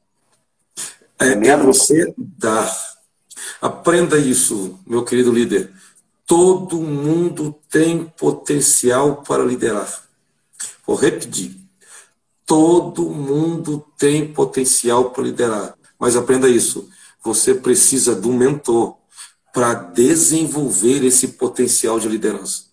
É, 1.19 1.49
é 1.49 1.57
você 1.57 2.13
dar. 2.17 2.90
Aprenda 3.61 4.17
isso, 4.17 4.79
meu 4.85 5.03
querido 5.03 5.31
líder. 5.31 5.71
Todo 6.25 6.77
mundo 6.77 7.55
tem 7.69 8.05
potencial 8.05 9.21
para 9.23 9.43
liderar. 9.43 10.03
Vou 10.85 10.95
repetir. 10.95 11.59
Todo 12.45 13.09
mundo 13.09 13.85
tem 13.97 14.31
potencial 14.33 15.11
para 15.11 15.23
liderar. 15.23 15.75
Mas 15.99 16.15
aprenda 16.15 16.49
isso. 16.49 16.89
Você 17.23 17.53
precisa 17.53 18.19
um 18.27 18.33
mentor 18.33 18.97
para 19.53 19.73
desenvolver 19.73 21.03
esse 21.03 21.29
potencial 21.29 21.99
de 21.99 22.07
liderança. 22.07 22.63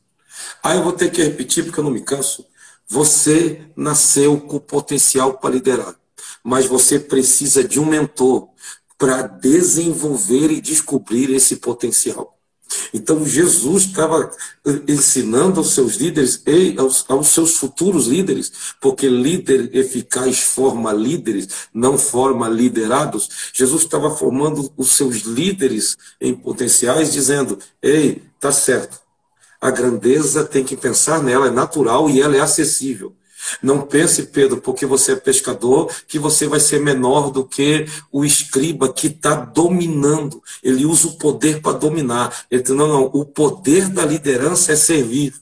Ah, 0.62 0.75
eu 0.75 0.82
vou 0.82 0.92
ter 0.92 1.10
que 1.10 1.22
repetir 1.22 1.64
porque 1.64 1.80
eu 1.80 1.84
não 1.84 1.90
me 1.90 2.00
canso. 2.00 2.46
Você 2.87 3.68
nasceu 3.76 4.40
com 4.40 4.58
potencial 4.58 5.34
para 5.34 5.50
liderar, 5.54 5.94
mas 6.42 6.64
você 6.64 6.98
precisa 6.98 7.62
de 7.62 7.78
um 7.78 7.84
mentor 7.84 8.48
para 8.98 9.22
desenvolver 9.22 10.50
e 10.50 10.60
descobrir 10.60 11.30
esse 11.30 11.56
potencial. 11.56 12.38
Então 12.92 13.24
Jesus 13.24 13.84
estava 13.84 14.30
ensinando 14.86 15.60
aos 15.60 15.72
seus 15.72 15.94
líderes 15.94 16.42
e 16.46 16.74
aos, 16.78 17.04
aos, 17.08 17.28
seus 17.28 17.56
futuros 17.56 18.06
líderes, 18.06 18.52
porque 18.80 19.08
líder 19.08 19.74
eficaz 19.74 20.40
forma 20.40 20.92
líderes, 20.92 21.48
não 21.72 21.96
forma 21.96 22.48
liderados. 22.48 23.50
Jesus 23.54 23.82
estava 23.82 24.10
formando 24.10 24.70
os 24.76 24.90
seus 24.92 25.18
líderes 25.22 25.96
em 26.20 26.34
potenciais, 26.34 27.12
dizendo: 27.12 27.58
Ei, 27.80 28.22
tá 28.38 28.52
certo. 28.52 29.00
A 29.60 29.70
grandeza 29.70 30.44
tem 30.44 30.62
que 30.62 30.76
pensar 30.76 31.22
nela, 31.22 31.48
é 31.48 31.50
natural 31.50 32.08
e 32.08 32.20
ela 32.20 32.36
é 32.36 32.40
acessível. 32.40 33.14
Não 33.62 33.82
pense, 33.82 34.24
Pedro, 34.24 34.60
porque 34.60 34.86
você 34.86 35.12
é 35.12 35.16
pescador, 35.16 35.92
que 36.06 36.18
você 36.18 36.46
vai 36.46 36.60
ser 36.60 36.80
menor 36.80 37.30
do 37.30 37.44
que 37.44 37.86
o 38.12 38.24
escriba 38.24 38.92
que 38.92 39.08
está 39.08 39.34
dominando. 39.34 40.42
Ele 40.62 40.84
usa 40.84 41.08
o 41.08 41.18
poder 41.18 41.60
para 41.60 41.78
dominar. 41.78 42.46
Ele 42.50 42.62
diz, 42.62 42.74
não, 42.74 42.88
não, 42.88 43.04
o 43.12 43.24
poder 43.24 43.88
da 43.88 44.04
liderança 44.04 44.72
é 44.72 44.76
servir. 44.76 45.34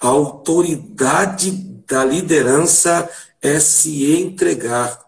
A 0.00 0.08
autoridade 0.08 1.50
da 1.86 2.04
liderança 2.04 3.08
é 3.40 3.60
se 3.60 4.12
entregar. 4.12 5.00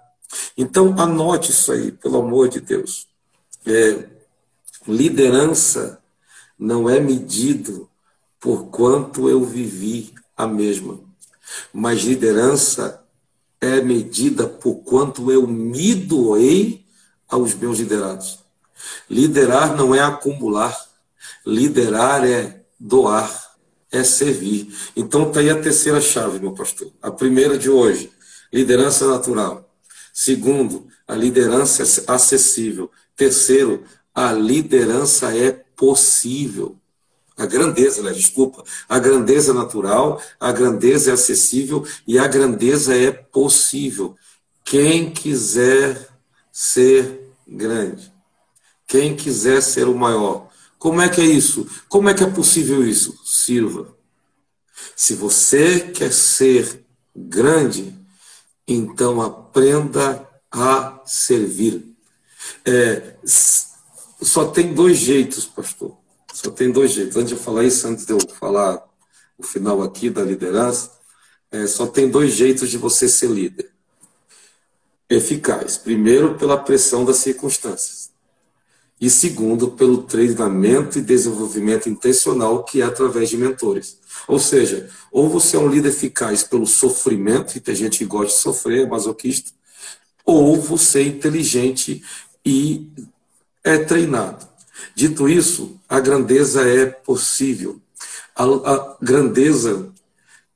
Então, 0.56 0.94
anote 0.98 1.50
isso 1.50 1.72
aí, 1.72 1.90
pelo 1.92 2.18
amor 2.18 2.48
de 2.48 2.60
Deus. 2.60 3.06
É, 3.66 4.04
liderança 4.86 6.00
não 6.58 6.88
é 6.88 7.00
medido 7.00 7.88
por 8.38 8.66
quanto 8.66 9.28
eu 9.28 9.44
vivi 9.44 10.14
a 10.36 10.46
mesma 10.46 11.09
mas 11.72 12.00
liderança 12.02 13.02
é 13.60 13.80
medida 13.80 14.46
por 14.46 14.76
quanto 14.76 15.30
eu 15.30 15.46
me 15.46 15.94
doei 15.94 16.84
aos 17.28 17.54
meus 17.54 17.78
liderados. 17.78 18.38
Liderar 19.08 19.76
não 19.76 19.94
é 19.94 20.00
acumular, 20.00 20.76
liderar 21.46 22.24
é 22.24 22.62
doar, 22.78 23.30
é 23.92 24.02
servir. 24.02 24.74
Então 24.96 25.28
está 25.28 25.40
aí 25.40 25.50
a 25.50 25.60
terceira 25.60 26.00
chave, 26.00 26.38
meu 26.38 26.52
pastor. 26.52 26.90
A 27.02 27.10
primeira 27.10 27.58
de 27.58 27.68
hoje, 27.68 28.10
liderança 28.52 29.06
natural. 29.06 29.68
Segundo, 30.12 30.88
a 31.06 31.14
liderança 31.14 31.82
é 31.82 32.12
acessível. 32.12 32.90
Terceiro, 33.16 33.84
a 34.14 34.32
liderança 34.32 35.36
é 35.36 35.52
possível. 35.76 36.79
A 37.40 37.46
grandeza, 37.46 38.02
né? 38.02 38.12
desculpa, 38.12 38.62
a 38.86 38.98
grandeza 38.98 39.54
natural, 39.54 40.22
a 40.38 40.52
grandeza 40.52 41.08
é 41.10 41.14
acessível 41.14 41.86
e 42.06 42.18
a 42.18 42.28
grandeza 42.28 42.94
é 42.94 43.10
possível. 43.10 44.14
Quem 44.62 45.10
quiser 45.10 46.06
ser 46.52 47.32
grande, 47.48 48.12
quem 48.86 49.16
quiser 49.16 49.62
ser 49.62 49.88
o 49.88 49.94
maior, 49.94 50.50
como 50.78 51.00
é 51.00 51.08
que 51.08 51.22
é 51.22 51.24
isso? 51.24 51.66
Como 51.88 52.10
é 52.10 52.14
que 52.14 52.22
é 52.22 52.30
possível 52.30 52.86
isso? 52.86 53.18
Sirva. 53.24 53.88
Se 54.94 55.14
você 55.14 55.80
quer 55.80 56.12
ser 56.12 56.84
grande, 57.16 57.96
então 58.68 59.22
aprenda 59.22 60.28
a 60.52 61.00
servir. 61.06 61.96
É, 62.66 63.16
só 63.24 64.44
tem 64.44 64.74
dois 64.74 64.98
jeitos, 64.98 65.46
pastor. 65.46 65.99
Só 66.42 66.50
tem 66.50 66.70
dois 66.70 66.92
jeitos. 66.92 67.16
Antes 67.18 67.28
de 67.28 67.34
eu 67.34 67.38
falar 67.38 67.64
isso, 67.64 67.86
antes 67.86 68.06
de 68.06 68.12
eu 68.14 68.18
falar 68.38 68.82
o 69.36 69.42
final 69.42 69.82
aqui 69.82 70.08
da 70.08 70.22
liderança, 70.22 70.90
é, 71.50 71.66
só 71.66 71.86
tem 71.86 72.08
dois 72.08 72.32
jeitos 72.32 72.70
de 72.70 72.78
você 72.78 73.08
ser 73.08 73.28
líder. 73.28 73.70
Eficaz. 75.08 75.76
Primeiro, 75.76 76.38
pela 76.38 76.56
pressão 76.56 77.04
das 77.04 77.16
circunstâncias. 77.16 78.10
E 78.98 79.10
segundo, 79.10 79.72
pelo 79.72 80.02
treinamento 80.04 80.98
e 80.98 81.02
desenvolvimento 81.02 81.90
intencional, 81.90 82.64
que 82.64 82.80
é 82.80 82.84
através 82.84 83.28
de 83.28 83.36
mentores. 83.36 83.98
Ou 84.26 84.38
seja, 84.38 84.88
ou 85.12 85.28
você 85.28 85.56
é 85.56 85.58
um 85.58 85.68
líder 85.68 85.90
eficaz 85.90 86.42
pelo 86.42 86.66
sofrimento, 86.66 87.56
e 87.56 87.60
tem 87.60 87.74
gente 87.74 87.98
que 87.98 88.04
gosta 88.06 88.34
de 88.34 88.40
sofrer, 88.40 88.86
é 88.86 88.88
masoquista, 88.88 89.52
ou 90.24 90.56
você 90.58 91.00
é 91.00 91.06
inteligente 91.06 92.02
e 92.44 92.90
é 93.62 93.76
treinado. 93.78 94.49
Dito 94.94 95.28
isso, 95.28 95.78
a 95.88 96.00
grandeza 96.00 96.62
é 96.68 96.86
possível. 96.86 97.80
A, 98.34 98.44
a 98.44 98.96
grandeza 99.00 99.90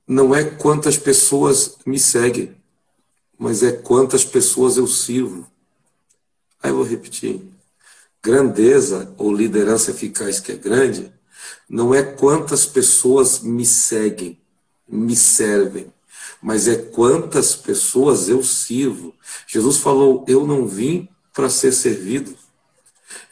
não 0.07 0.35
é 0.35 0.45
quantas 0.45 0.97
pessoas 0.97 1.77
me 1.87 1.99
seguem, 1.99 2.55
mas 3.39 3.63
é 3.63 3.73
quantas 3.73 4.25
pessoas 4.25 4.77
eu 4.77 4.87
sirvo. 4.87 5.47
Aí 6.63 6.71
eu 6.71 6.77
vou 6.77 6.85
repetir. 6.85 7.41
Grandeza 8.23 9.13
ou 9.19 9.35
liderança 9.35 9.91
eficaz 9.91 10.41
que 10.41 10.53
é 10.53 10.57
grande, 10.57 11.13
não 11.69 11.95
é 11.95 12.03
quantas 12.03 12.65
pessoas 12.65 13.41
me 13.41 13.67
seguem, 13.67 14.39
me 14.89 15.17
servem, 15.17 15.93
mas 16.41 16.69
é 16.69 16.77
quantas 16.77 17.55
pessoas 17.55 18.29
eu 18.29 18.43
sirvo. 18.43 19.15
Jesus 19.47 19.79
falou: 19.79 20.25
Eu 20.29 20.47
não 20.47 20.67
vim 20.67 21.09
para 21.33 21.51
ser 21.51 21.73
servido, 21.73 22.35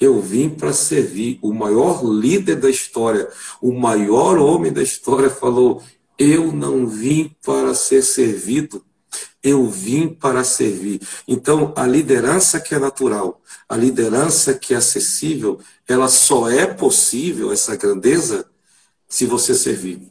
eu 0.01 0.21
vim 0.21 0.49
para 0.51 0.73
servir. 0.73 1.39
O 1.43 1.53
maior 1.53 2.05
líder 2.05 2.57
da 2.57 2.71
história, 2.71 3.29
o 3.61 3.73
maior 3.73 4.39
homem 4.39 4.73
da 4.73 4.83
história 4.83 5.31
falou: 5.31 5.83
Eu 6.19 6.53
não 6.53 6.87
vim 6.87 7.35
para 7.45 7.75
ser 7.75 8.03
servido, 8.03 8.85
eu 9.43 9.69
vim 9.69 10.09
para 10.09 10.45
servir. 10.45 11.01
Então, 11.27 11.73
a 11.77 11.87
liderança 11.87 12.61
que 12.61 12.75
é 12.75 12.79
natural, 12.79 13.41
a 13.69 13.77
liderança 13.77 14.55
que 14.55 14.75
é 14.75 14.77
acessível, 14.77 15.59
ela 15.89 16.09
só 16.09 16.49
é 16.49 16.67
possível, 16.67 17.53
essa 17.53 17.77
grandeza, 17.77 18.47
se 19.09 19.27
você 19.27 19.55
servir. 19.55 20.11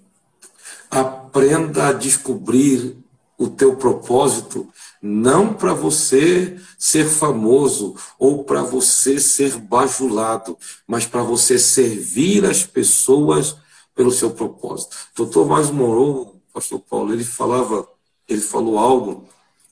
Aprenda 0.90 1.88
a 1.88 1.94
descobrir 1.94 2.98
o 3.38 3.48
teu 3.48 3.76
propósito 3.76 4.71
não 5.02 5.54
para 5.54 5.74
você 5.74 6.58
ser 6.78 7.06
famoso 7.06 7.96
ou 8.20 8.44
para 8.44 8.62
você 8.62 9.20
ser 9.20 9.58
bajulado, 9.58 10.58
mas 10.86 11.06
para 11.06 11.24
você 11.24 11.58
servir 11.58 12.46
as 12.46 12.64
pessoas 12.64 13.56
pelo 13.96 14.12
seu 14.12 14.32
propósito. 14.32 14.96
Doutor 15.16 15.48
Mais 15.48 15.72
Morou, 15.72 16.40
pastor 16.54 16.80
Paulo, 16.80 17.14
ele 17.14 17.24
falava, 17.24 17.88
ele 18.28 18.42
falou 18.42 18.78
algo 18.78 19.28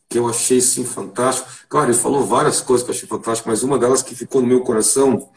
que 0.09 0.17
eu 0.17 0.27
achei 0.27 0.59
sim 0.59 0.83
fantástico. 0.83 1.47
Claro, 1.69 1.91
ele 1.91 1.97
falou 1.97 2.25
várias 2.25 2.59
coisas 2.59 2.83
que 2.83 2.91
eu 2.91 2.95
achei 2.95 3.07
fantástico, 3.07 3.47
mas 3.47 3.61
uma 3.61 3.77
delas 3.77 4.01
que 4.01 4.15
ficou 4.15 4.41
no 4.41 4.47
meu 4.47 4.61
coração, 4.61 5.29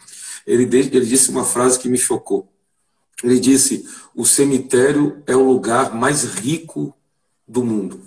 ele, 0.47 0.65
ele 0.65 1.07
disse 1.07 1.31
uma 1.31 1.45
frase 1.45 1.79
que 1.79 1.89
me 1.89 1.99
chocou. 1.99 2.49
Ele 3.23 3.39
disse: 3.39 3.87
o 4.15 4.25
cemitério 4.25 5.23
é 5.27 5.37
o 5.37 5.47
lugar 5.47 5.95
mais 5.95 6.25
rico 6.25 6.95
do 7.47 7.63
mundo. 7.63 8.01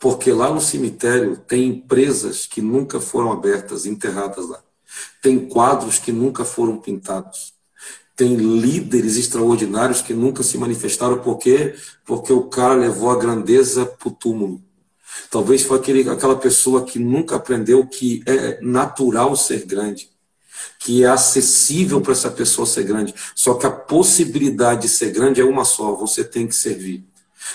Porque 0.00 0.32
lá 0.32 0.52
no 0.52 0.60
cemitério 0.60 1.36
tem 1.36 1.68
empresas 1.68 2.46
que 2.46 2.60
nunca 2.60 3.00
foram 3.00 3.32
abertas, 3.32 3.84
enterradas 3.84 4.48
lá. 4.48 4.60
Tem 5.20 5.48
quadros 5.48 5.98
que 5.98 6.12
nunca 6.12 6.44
foram 6.44 6.78
pintados. 6.78 7.52
Tem 8.16 8.34
líderes 8.34 9.16
extraordinários 9.16 10.02
que 10.02 10.12
nunca 10.12 10.42
se 10.42 10.58
manifestaram. 10.58 11.18
Por 11.20 11.38
quê? 11.38 11.74
Porque 12.04 12.32
o 12.32 12.44
cara 12.44 12.74
levou 12.74 13.10
a 13.10 13.18
grandeza 13.18 13.86
para 13.86 14.08
o 14.08 14.12
túmulo. 14.12 14.62
Talvez 15.30 15.62
foi 15.62 15.78
aquele, 15.78 16.08
aquela 16.08 16.36
pessoa 16.36 16.84
que 16.84 16.98
nunca 16.98 17.36
aprendeu 17.36 17.86
que 17.86 18.22
é 18.26 18.60
natural 18.60 19.36
ser 19.36 19.64
grande, 19.64 20.10
que 20.78 21.04
é 21.04 21.08
acessível 21.08 22.00
para 22.00 22.12
essa 22.12 22.30
pessoa 22.30 22.66
ser 22.66 22.84
grande. 22.84 23.14
Só 23.34 23.54
que 23.54 23.66
a 23.66 23.70
possibilidade 23.70 24.82
de 24.82 24.88
ser 24.88 25.10
grande 25.12 25.40
é 25.40 25.44
uma 25.44 25.64
só: 25.64 25.94
você 25.94 26.24
tem 26.24 26.46
que 26.46 26.54
servir. 26.54 27.04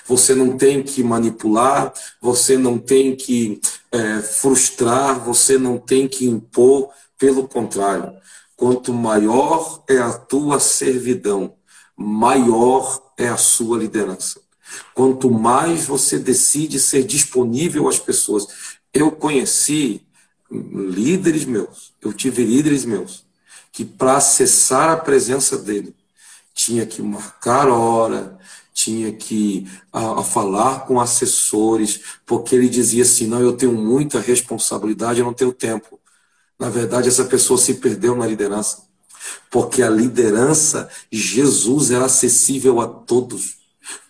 Você 0.06 0.34
não 0.36 0.58
tem 0.58 0.84
que 0.84 1.04
manipular, 1.04 1.94
você 2.22 2.58
não 2.58 2.78
tem 2.78 3.16
que 3.16 3.60
é, 3.92 4.20
frustrar, 4.22 5.20
você 5.20 5.58
não 5.58 5.78
tem 5.78 6.08
que 6.08 6.26
impor, 6.26 6.90
pelo 7.24 7.48
contrário. 7.48 8.14
Quanto 8.58 8.94
maior 8.94 9.82
é 9.88 9.98
a 9.98 10.12
tua 10.12 10.60
servidão, 10.60 11.54
maior 11.96 13.14
é 13.18 13.30
a 13.30 13.38
sua 13.38 13.78
liderança. 13.78 14.42
Quanto 14.94 15.32
mais 15.32 15.86
você 15.86 16.20
decide 16.20 16.80
ser 16.80 17.04
disponível 17.04 17.88
às 17.88 17.98
pessoas. 17.98 18.46
Eu 18.94 19.10
conheci 19.12 20.06
líderes 20.52 21.46
meus, 21.46 21.94
eu 22.02 22.12
tive 22.12 22.44
líderes 22.44 22.84
meus, 22.84 23.26
que 23.72 23.86
para 23.86 24.18
acessar 24.18 24.90
a 24.90 24.98
presença 24.98 25.58
dele, 25.58 25.96
tinha 26.54 26.86
que 26.86 27.02
marcar 27.02 27.70
hora, 27.70 28.38
tinha 28.74 29.12
que 29.14 29.68
a, 29.92 30.20
a, 30.20 30.24
falar 30.24 30.86
com 30.86 31.00
assessores, 31.00 32.02
porque 32.26 32.56
ele 32.56 32.68
dizia 32.68 33.04
assim: 33.04 33.28
não, 33.28 33.40
eu 33.40 33.54
tenho 33.54 33.74
muita 33.74 34.20
responsabilidade, 34.20 35.20
eu 35.20 35.26
não 35.26 35.34
tenho 35.34 35.54
tempo. 35.54 36.00
Na 36.60 36.70
verdade, 36.70 37.10
essa 37.10 37.26
pessoa 37.26 37.58
se 37.60 37.76
perdeu 37.76 38.16
na 38.16 38.26
liderança, 38.26 38.84
porque 39.52 39.82
a 39.84 39.90
liderança, 39.90 40.90
Jesus 41.12 41.92
era 41.92 42.06
acessível 42.06 42.82
a 42.82 42.88
todos. 42.88 43.58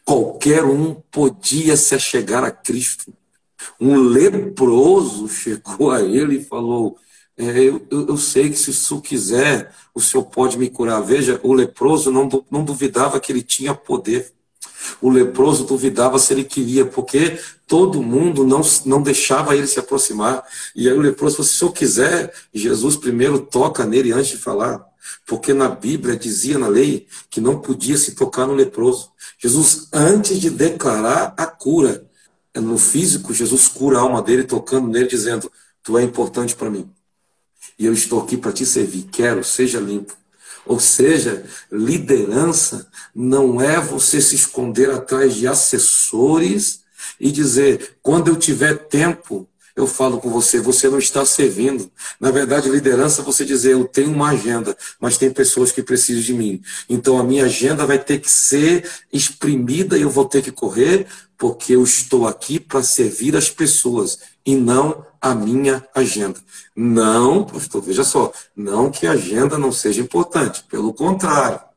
Qualquer 0.06 0.63
um 0.63 0.95
podia 1.12 1.78
se 1.78 1.95
achegar 1.95 2.43
a 2.43 2.52
Cristo. 2.52 3.13
Um 3.80 3.95
leproso 3.95 5.28
chegou 5.30 5.91
a 5.91 6.02
ele 6.02 6.38
e 6.38 6.43
falou: 6.43 6.97
é, 7.38 7.63
eu, 7.63 7.86
eu, 7.89 8.17
sei 8.17 8.49
que 8.49 8.56
se 8.58 8.69
o 8.69 8.73
senhor 8.73 9.02
quiser, 9.02 9.73
o 9.93 9.99
senhor 9.99 10.23
pode 10.26 10.58
me 10.58 10.69
curar. 10.69 11.02
Veja, 11.02 11.39
o 11.43 11.54
leproso 11.54 12.12
não, 12.12 12.30
não 12.52 12.63
duvidava 12.63 13.19
que 13.19 13.32
ele 13.32 13.41
tinha 13.41 13.73
poder. 13.73 14.32
O 15.01 15.09
leproso 15.09 15.65
duvidava 15.65 16.19
se 16.19 16.33
ele 16.33 16.43
queria, 16.43 16.85
porque 16.85 17.39
todo 17.67 18.01
mundo 18.01 18.45
não, 18.45 18.61
não 18.85 19.01
deixava 19.01 19.55
ele 19.55 19.67
se 19.67 19.79
aproximar. 19.79 20.43
E 20.75 20.87
aí 20.87 20.97
o 20.97 21.01
leproso 21.01 21.37
falou: 21.37 21.49
se 21.49 21.63
eu 21.63 21.71
quiser, 21.71 22.33
Jesus 22.53 22.95
primeiro 22.95 23.39
toca 23.39 23.85
nele 23.85 24.11
antes 24.11 24.31
de 24.31 24.37
falar. 24.37 24.83
Porque 25.25 25.53
na 25.53 25.69
Bíblia 25.69 26.15
dizia 26.15 26.57
na 26.57 26.67
lei 26.67 27.07
que 27.29 27.41
não 27.41 27.59
podia 27.59 27.97
se 27.97 28.15
tocar 28.15 28.45
no 28.45 28.53
leproso. 28.53 29.11
Jesus, 29.39 29.87
antes 29.91 30.39
de 30.39 30.49
declarar 30.49 31.33
a 31.37 31.45
cura, 31.45 32.05
no 32.55 32.77
físico, 32.77 33.33
Jesus 33.33 33.67
cura 33.67 33.97
a 33.97 34.01
alma 34.01 34.21
dele, 34.21 34.43
tocando 34.43 34.87
nele, 34.87 35.07
dizendo: 35.07 35.51
Tu 35.81 35.97
é 35.97 36.03
importante 36.03 36.55
para 36.55 36.69
mim. 36.69 36.89
E 37.77 37.85
eu 37.85 37.93
estou 37.93 38.21
aqui 38.21 38.37
para 38.37 38.51
te 38.51 38.65
servir. 38.65 39.03
Quero, 39.11 39.43
seja 39.43 39.79
limpo. 39.79 40.15
Ou 40.65 40.80
seja, 40.80 41.43
liderança 41.71 42.88
não 43.13 43.60
é 43.60 43.80
você 43.80 44.21
se 44.21 44.36
esconder 44.36 44.89
atrás 44.89 45.36
de 45.36 45.47
assessores 45.47 46.82
e 47.19 47.32
dizer, 47.32 47.97
quando 48.02 48.30
eu 48.30 48.36
tiver 48.36 48.88
tempo, 48.88 49.47
eu 49.75 49.88
falo 49.88 50.19
com 50.19 50.29
você, 50.29 50.59
você 50.59 50.88
não 50.88 50.99
está 50.99 51.25
servindo. 51.25 51.91
Na 52.19 52.29
verdade, 52.29 52.69
liderança 52.69 53.21
é 53.21 53.25
você 53.25 53.43
dizer, 53.43 53.73
eu 53.73 53.86
tenho 53.86 54.12
uma 54.12 54.29
agenda, 54.29 54.77
mas 54.99 55.17
tem 55.17 55.31
pessoas 55.31 55.71
que 55.71 55.81
precisam 55.81 56.21
de 56.21 56.33
mim. 56.33 56.62
Então 56.88 57.17
a 57.17 57.23
minha 57.23 57.45
agenda 57.45 57.86
vai 57.86 57.97
ter 57.97 58.19
que 58.19 58.29
ser 58.29 58.88
exprimida 59.12 59.97
e 59.97 60.01
eu 60.01 60.09
vou 60.09 60.25
ter 60.25 60.41
que 60.43 60.51
correr, 60.51 61.07
porque 61.38 61.75
eu 61.75 61.83
estou 61.83 62.27
aqui 62.27 62.59
para 62.59 62.83
servir 62.83 63.36
as 63.36 63.49
pessoas 63.49 64.19
e 64.45 64.55
não 64.55 65.05
a 65.19 65.33
minha 65.33 65.83
agenda. 65.95 66.39
Não, 66.75 67.43
pastor, 67.43 67.81
veja 67.81 68.03
só, 68.03 68.31
não 68.55 68.91
que 68.91 69.07
a 69.07 69.13
agenda 69.13 69.57
não 69.57 69.71
seja 69.71 70.01
importante, 70.01 70.63
pelo 70.69 70.93
contrário. 70.93 71.72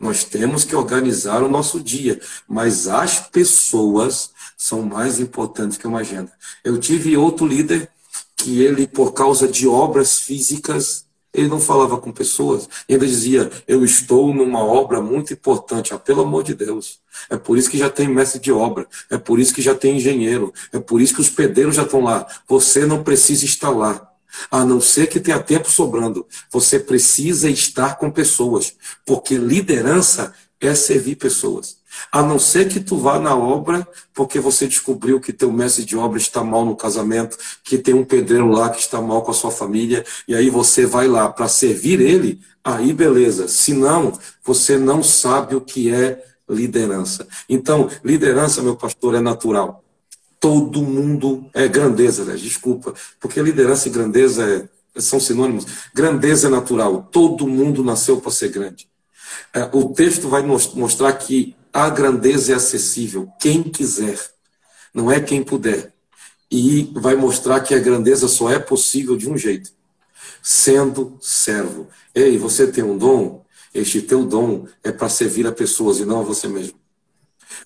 Nós 0.00 0.24
temos 0.24 0.64
que 0.64 0.74
organizar 0.74 1.42
o 1.42 1.48
nosso 1.48 1.78
dia, 1.78 2.18
mas 2.48 2.88
as 2.88 3.20
pessoas 3.28 4.30
são 4.56 4.82
mais 4.82 5.20
importantes 5.20 5.76
que 5.76 5.86
uma 5.86 6.00
agenda. 6.00 6.32
Eu 6.64 6.78
tive 6.78 7.16
outro 7.18 7.46
líder 7.46 7.90
que 8.34 8.62
ele, 8.62 8.86
por 8.86 9.12
causa 9.12 9.46
de 9.46 9.68
obras 9.68 10.20
físicas, 10.20 11.04
ele 11.32 11.48
não 11.48 11.60
falava 11.60 11.98
com 11.98 12.10
pessoas. 12.10 12.68
Ele 12.88 13.06
dizia: 13.06 13.50
Eu 13.68 13.84
estou 13.84 14.34
numa 14.34 14.64
obra 14.64 15.00
muito 15.00 15.32
importante. 15.32 15.94
Ah, 15.94 15.98
pelo 15.98 16.22
amor 16.22 16.42
de 16.42 16.54
Deus. 16.54 16.98
É 17.28 17.36
por 17.36 17.56
isso 17.56 17.70
que 17.70 17.78
já 17.78 17.88
tem 17.88 18.08
mestre 18.08 18.40
de 18.40 18.50
obra. 18.50 18.86
É 19.08 19.18
por 19.18 19.38
isso 19.38 19.54
que 19.54 19.62
já 19.62 19.74
tem 19.74 19.96
engenheiro. 19.96 20.52
É 20.72 20.80
por 20.80 21.00
isso 21.00 21.14
que 21.14 21.20
os 21.20 21.30
pedreiros 21.30 21.76
já 21.76 21.82
estão 21.82 22.00
lá. 22.00 22.26
Você 22.48 22.84
não 22.84 23.04
precisa 23.04 23.44
estar 23.44 23.70
lá. 23.70 24.09
A 24.50 24.64
não 24.64 24.80
ser 24.80 25.06
que 25.06 25.20
tenha 25.20 25.40
tempo 25.40 25.70
sobrando. 25.70 26.26
Você 26.50 26.78
precisa 26.78 27.48
estar 27.48 27.96
com 27.98 28.10
pessoas. 28.10 28.74
Porque 29.06 29.36
liderança 29.36 30.32
é 30.60 30.74
servir 30.74 31.16
pessoas. 31.16 31.78
A 32.12 32.22
não 32.22 32.38
ser 32.38 32.68
que 32.68 32.80
tu 32.80 32.96
vá 32.96 33.18
na 33.18 33.34
obra 33.34 33.86
porque 34.14 34.38
você 34.38 34.66
descobriu 34.66 35.20
que 35.20 35.32
teu 35.32 35.50
mestre 35.50 35.84
de 35.84 35.96
obra 35.96 36.18
está 36.18 36.42
mal 36.42 36.64
no 36.64 36.76
casamento, 36.76 37.36
que 37.64 37.78
tem 37.78 37.94
um 37.94 38.04
pedreiro 38.04 38.48
lá 38.48 38.70
que 38.70 38.80
está 38.80 39.00
mal 39.00 39.22
com 39.22 39.30
a 39.30 39.34
sua 39.34 39.50
família, 39.50 40.04
e 40.26 40.34
aí 40.34 40.50
você 40.50 40.86
vai 40.86 41.08
lá 41.08 41.28
para 41.28 41.48
servir 41.48 42.00
ele, 42.00 42.40
aí 42.62 42.92
beleza. 42.92 43.48
Se 43.48 43.72
não, 43.72 44.12
você 44.44 44.78
não 44.78 45.02
sabe 45.02 45.54
o 45.56 45.60
que 45.60 45.92
é 45.92 46.22
liderança. 46.48 47.26
Então, 47.48 47.88
liderança, 48.04 48.62
meu 48.62 48.76
pastor, 48.76 49.14
é 49.14 49.20
natural. 49.20 49.84
Todo 50.40 50.82
mundo 50.82 51.44
é 51.52 51.68
grandeza, 51.68 52.24
né? 52.24 52.34
desculpa, 52.34 52.94
porque 53.20 53.42
liderança 53.42 53.88
e 53.88 53.90
grandeza 53.90 54.68
é, 54.96 55.00
são 55.00 55.20
sinônimos. 55.20 55.66
Grandeza 55.94 56.48
é 56.48 56.50
natural. 56.50 57.08
Todo 57.12 57.46
mundo 57.46 57.84
nasceu 57.84 58.18
para 58.20 58.30
ser 58.30 58.48
grande. 58.48 58.88
É, 59.52 59.68
o 59.72 59.90
texto 59.90 60.28
vai 60.28 60.42
mostrar 60.42 61.12
que 61.12 61.54
a 61.72 61.88
grandeza 61.88 62.52
é 62.52 62.56
acessível, 62.56 63.28
quem 63.38 63.62
quiser, 63.62 64.18
não 64.92 65.10
é 65.10 65.20
quem 65.20 65.42
puder. 65.42 65.92
E 66.50 66.90
vai 66.96 67.14
mostrar 67.14 67.60
que 67.60 67.74
a 67.74 67.78
grandeza 67.78 68.26
só 68.26 68.50
é 68.50 68.58
possível 68.58 69.16
de 69.16 69.30
um 69.30 69.36
jeito, 69.36 69.70
sendo 70.42 71.16
servo. 71.20 71.86
Ei, 72.14 72.36
você 72.38 72.66
tem 72.66 72.82
um 72.82 72.98
dom? 72.98 73.44
Este 73.72 74.02
teu 74.02 74.24
dom 74.24 74.66
é 74.82 74.90
para 74.90 75.08
servir 75.08 75.46
a 75.46 75.52
pessoas 75.52 76.00
e 76.00 76.04
não 76.04 76.20
a 76.20 76.24
você 76.24 76.48
mesmo. 76.48 76.79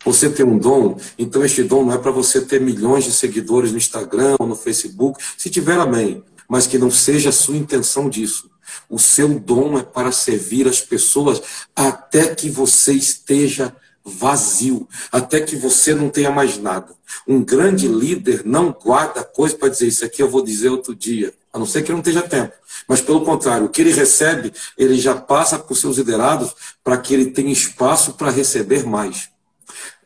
Você 0.04 0.30
tem 0.30 0.44
um 0.44 0.58
dom, 0.58 0.98
então 1.18 1.44
este 1.44 1.62
dom 1.62 1.84
não 1.84 1.92
é 1.92 1.98
para 1.98 2.10
você 2.10 2.40
ter 2.40 2.60
milhões 2.60 3.04
de 3.04 3.12
seguidores 3.12 3.72
no 3.72 3.78
Instagram 3.78 4.36
ou 4.38 4.46
no 4.46 4.56
Facebook. 4.56 5.22
Se 5.36 5.50
tiver, 5.50 5.78
amém. 5.78 6.22
Mas 6.48 6.66
que 6.66 6.78
não 6.78 6.90
seja 6.90 7.30
a 7.30 7.32
sua 7.32 7.56
intenção 7.56 8.08
disso. 8.08 8.50
O 8.88 8.98
seu 8.98 9.28
dom 9.38 9.78
é 9.78 9.82
para 9.82 10.12
servir 10.12 10.66
as 10.68 10.80
pessoas 10.80 11.40
até 11.74 12.34
que 12.34 12.50
você 12.50 12.92
esteja 12.92 13.74
vazio, 14.04 14.86
até 15.10 15.40
que 15.40 15.56
você 15.56 15.94
não 15.94 16.10
tenha 16.10 16.30
mais 16.30 16.58
nada. 16.58 16.88
Um 17.26 17.42
grande 17.42 17.88
líder 17.88 18.42
não 18.44 18.70
guarda 18.70 19.24
coisa 19.24 19.56
para 19.56 19.68
dizer 19.68 19.86
isso 19.86 20.04
aqui 20.04 20.22
eu 20.22 20.28
vou 20.28 20.44
dizer 20.44 20.68
outro 20.68 20.94
dia, 20.94 21.32
a 21.52 21.58
não 21.58 21.64
ser 21.64 21.82
que 21.82 21.92
não 21.92 22.02
tenha 22.02 22.20
tempo. 22.20 22.52
Mas 22.86 23.00
pelo 23.00 23.24
contrário, 23.24 23.66
o 23.66 23.68
que 23.70 23.80
ele 23.80 23.92
recebe, 23.92 24.52
ele 24.76 24.98
já 24.98 25.14
passa 25.14 25.58
para 25.58 25.72
os 25.72 25.80
seus 25.80 25.96
liderados 25.96 26.54
para 26.82 26.98
que 26.98 27.14
ele 27.14 27.30
tenha 27.30 27.50
espaço 27.52 28.12
para 28.14 28.30
receber 28.30 28.84
mais. 28.84 29.30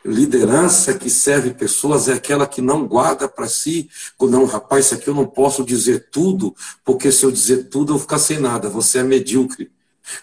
Liderança 0.05 0.95
que 0.95 1.11
serve 1.11 1.55
pessoas 1.55 2.09
é 2.09 2.15
aquela 2.15 2.47
que 2.47 2.63
não 2.63 2.87
guarda 2.87 3.29
para 3.29 3.49
si, 3.49 3.89
não, 4.21 4.45
rapaz, 4.45 4.87
isso 4.87 4.95
aqui 4.95 5.09
eu 5.09 5.15
não 5.15 5.27
posso 5.27 5.65
dizer 5.65 6.09
tudo, 6.11 6.55
porque 6.85 7.11
se 7.11 7.25
eu 7.25 7.33
dizer 7.33 7.65
tudo 7.65 7.93
eu 7.93 7.97
vou 7.97 8.03
ficar 8.03 8.19
sem 8.19 8.39
nada, 8.39 8.69
você 8.69 8.99
é 8.99 9.03
medíocre. 9.03 9.71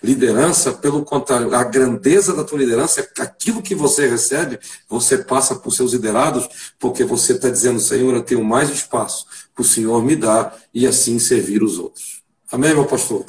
Liderança, 0.02 0.74
pelo 0.74 1.04
contrário, 1.04 1.54
a 1.54 1.64
grandeza 1.64 2.34
da 2.34 2.44
tua 2.44 2.60
liderança 2.60 3.02
é 3.02 3.22
aquilo 3.22 3.62
que 3.62 3.76
você 3.76 4.08
recebe, 4.08 4.60
você 4.90 5.20
passa 5.20 5.56
por 5.56 5.72
seus 5.72 5.94
liderados, 5.94 6.74
porque 6.80 7.04
você 7.04 7.34
está 7.34 7.50
dizendo, 7.50 7.80
Senhor, 7.80 8.14
eu 8.14 8.24
tenho 8.24 8.44
mais 8.44 8.70
espaço 8.70 9.26
para 9.54 9.62
o 9.62 9.66
Senhor 9.66 10.04
me 10.04 10.16
dar 10.16 10.56
e 10.74 10.88
assim 10.88 11.20
servir 11.20 11.62
os 11.62 11.78
outros. 11.78 12.24
Amém, 12.52 12.74
meu 12.74 12.86
pastor? 12.86 13.24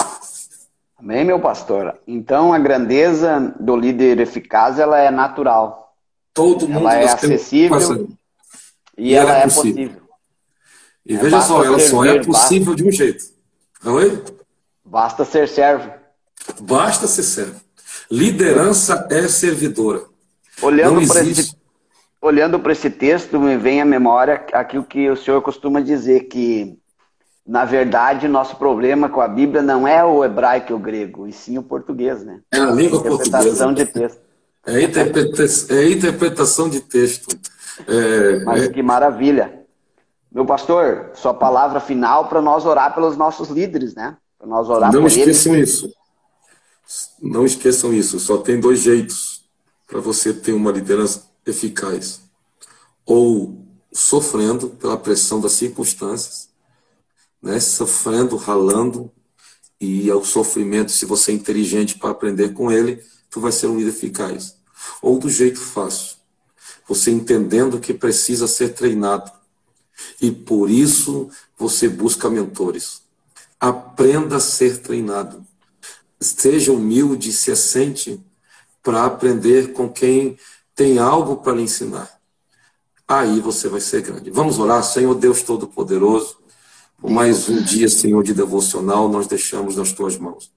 Amém, 0.98 1.24
meu 1.24 1.38
pastor. 1.38 1.94
Então, 2.06 2.52
a 2.52 2.58
grandeza 2.58 3.54
do 3.60 3.76
líder 3.76 4.18
eficaz, 4.20 4.78
ela 4.78 4.98
é 4.98 5.10
natural. 5.10 5.85
Todo 6.36 6.68
mundo 6.68 6.80
ela 6.80 6.96
é 6.96 7.04
acessível 7.06 8.08
e, 8.98 9.08
e, 9.08 9.14
ela, 9.14 9.30
ela 9.30 9.38
é, 9.38 9.42
possível. 9.44 9.72
possível. 9.72 10.02
E 11.06 11.14
é 11.14 11.18
veja 11.18 11.40
só, 11.40 11.64
ela 11.64 11.80
só 11.80 12.04
é 12.04 12.22
possível 12.22 12.66
basta, 12.66 12.82
de 12.82 12.88
um 12.88 12.92
jeito. 12.92 13.24
Oi? 13.86 14.22
Basta 14.84 15.24
ser 15.24 15.48
servo. 15.48 15.90
Basta 16.60 17.06
ser 17.06 17.22
servo. 17.22 17.58
Liderança 18.10 19.08
é 19.10 19.26
servidora. 19.28 20.02
Olhando 20.60 21.08
para 21.08 21.24
esse, 21.24 21.56
olhando 22.20 22.60
para 22.60 22.72
esse 22.72 22.90
texto, 22.90 23.40
me 23.40 23.56
vem 23.56 23.80
à 23.80 23.86
memória 23.86 24.44
aquilo 24.52 24.84
que 24.84 25.08
o 25.08 25.16
senhor 25.16 25.40
costuma 25.40 25.80
dizer, 25.80 26.24
que, 26.24 26.78
na 27.46 27.64
verdade, 27.64 28.28
nosso 28.28 28.56
problema 28.56 29.08
com 29.08 29.22
a 29.22 29.28
Bíblia 29.28 29.62
não 29.62 29.88
é 29.88 30.04
o 30.04 30.22
hebraico 30.22 30.72
e 30.72 30.74
o 30.74 30.78
grego, 30.78 31.26
e 31.26 31.32
sim 31.32 31.56
o 31.56 31.62
português, 31.62 32.22
né? 32.22 32.40
É 32.52 32.58
a 32.58 32.66
língua 32.66 32.98
interpretação 32.98 33.74
portuguesa. 33.74 33.74
de 33.74 33.86
texto. 33.86 34.25
É 34.66 34.82
interpretação, 34.82 35.76
é 35.76 35.90
interpretação 35.90 36.68
de 36.68 36.80
texto. 36.80 37.38
É, 37.86 38.44
Mas 38.44 38.64
é... 38.64 38.68
que 38.68 38.82
maravilha. 38.82 39.64
Meu 40.30 40.44
pastor, 40.44 41.12
sua 41.14 41.32
palavra 41.32 41.80
final 41.80 42.28
para 42.28 42.42
nós 42.42 42.66
orar 42.66 42.94
pelos 42.94 43.16
nossos 43.16 43.48
líderes, 43.48 43.94
né? 43.94 44.16
Para 44.38 44.48
nós 44.48 44.68
orar 44.68 44.92
Não 44.92 45.06
esqueçam 45.06 45.54
eles. 45.54 45.70
isso. 45.70 45.92
Não 47.22 47.44
esqueçam 47.44 47.92
isso, 47.92 48.20
só 48.20 48.38
tem 48.38 48.60
dois 48.60 48.80
jeitos 48.80 49.44
para 49.86 50.00
você 50.00 50.32
ter 50.32 50.52
uma 50.52 50.70
liderança 50.70 51.24
eficaz. 51.44 52.20
Ou 53.04 53.64
sofrendo 53.92 54.68
pela 54.68 54.96
pressão 54.96 55.40
das 55.40 55.52
circunstâncias, 55.52 56.48
né? 57.42 57.58
sofrendo, 57.58 58.36
ralando, 58.36 59.10
e 59.80 60.10
ao 60.10 60.24
sofrimento, 60.24 60.90
se 60.90 61.04
você 61.04 61.32
é 61.32 61.34
inteligente 61.34 61.98
para 61.98 62.10
aprender 62.10 62.52
com 62.52 62.70
ele, 62.70 63.02
tu 63.36 63.40
vai 63.40 63.52
ser 63.52 63.66
um 63.66 63.76
líder 63.76 63.90
eficaz. 63.90 64.56
Ou 65.02 65.18
do 65.18 65.28
jeito 65.28 65.60
fácil, 65.60 66.16
você 66.88 67.10
entendendo 67.10 67.78
que 67.78 67.92
precisa 67.92 68.48
ser 68.48 68.70
treinado. 68.70 69.30
E 70.22 70.32
por 70.32 70.70
isso 70.70 71.28
você 71.54 71.86
busca 71.86 72.30
mentores. 72.30 73.02
Aprenda 73.60 74.36
a 74.36 74.40
ser 74.40 74.78
treinado 74.78 75.44
seja 76.18 76.72
humilde, 76.72 77.30
se 77.30 77.52
assente 77.52 78.18
para 78.82 79.04
aprender 79.04 79.74
com 79.74 79.86
quem 79.86 80.38
tem 80.74 80.98
algo 80.98 81.36
para 81.36 81.52
lhe 81.52 81.62
ensinar. 81.62 82.10
Aí 83.06 83.38
você 83.38 83.68
vai 83.68 83.82
ser 83.82 84.00
grande. 84.00 84.30
Vamos 84.30 84.58
orar, 84.58 84.82
Senhor 84.82 85.14
Deus 85.14 85.42
Todo-Poderoso, 85.42 86.38
por 86.98 87.10
mais 87.10 87.50
um 87.50 87.62
dia, 87.62 87.90
Senhor, 87.90 88.24
de 88.24 88.32
devocional, 88.32 89.10
nós 89.10 89.26
deixamos 89.26 89.76
nas 89.76 89.92
tuas 89.92 90.16
mãos. 90.16 90.50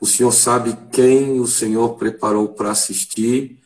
O 0.00 0.06
Senhor 0.06 0.32
sabe 0.32 0.76
quem 0.90 1.38
o 1.38 1.46
Senhor 1.46 1.90
preparou 1.96 2.48
para 2.48 2.70
assistir, 2.70 3.58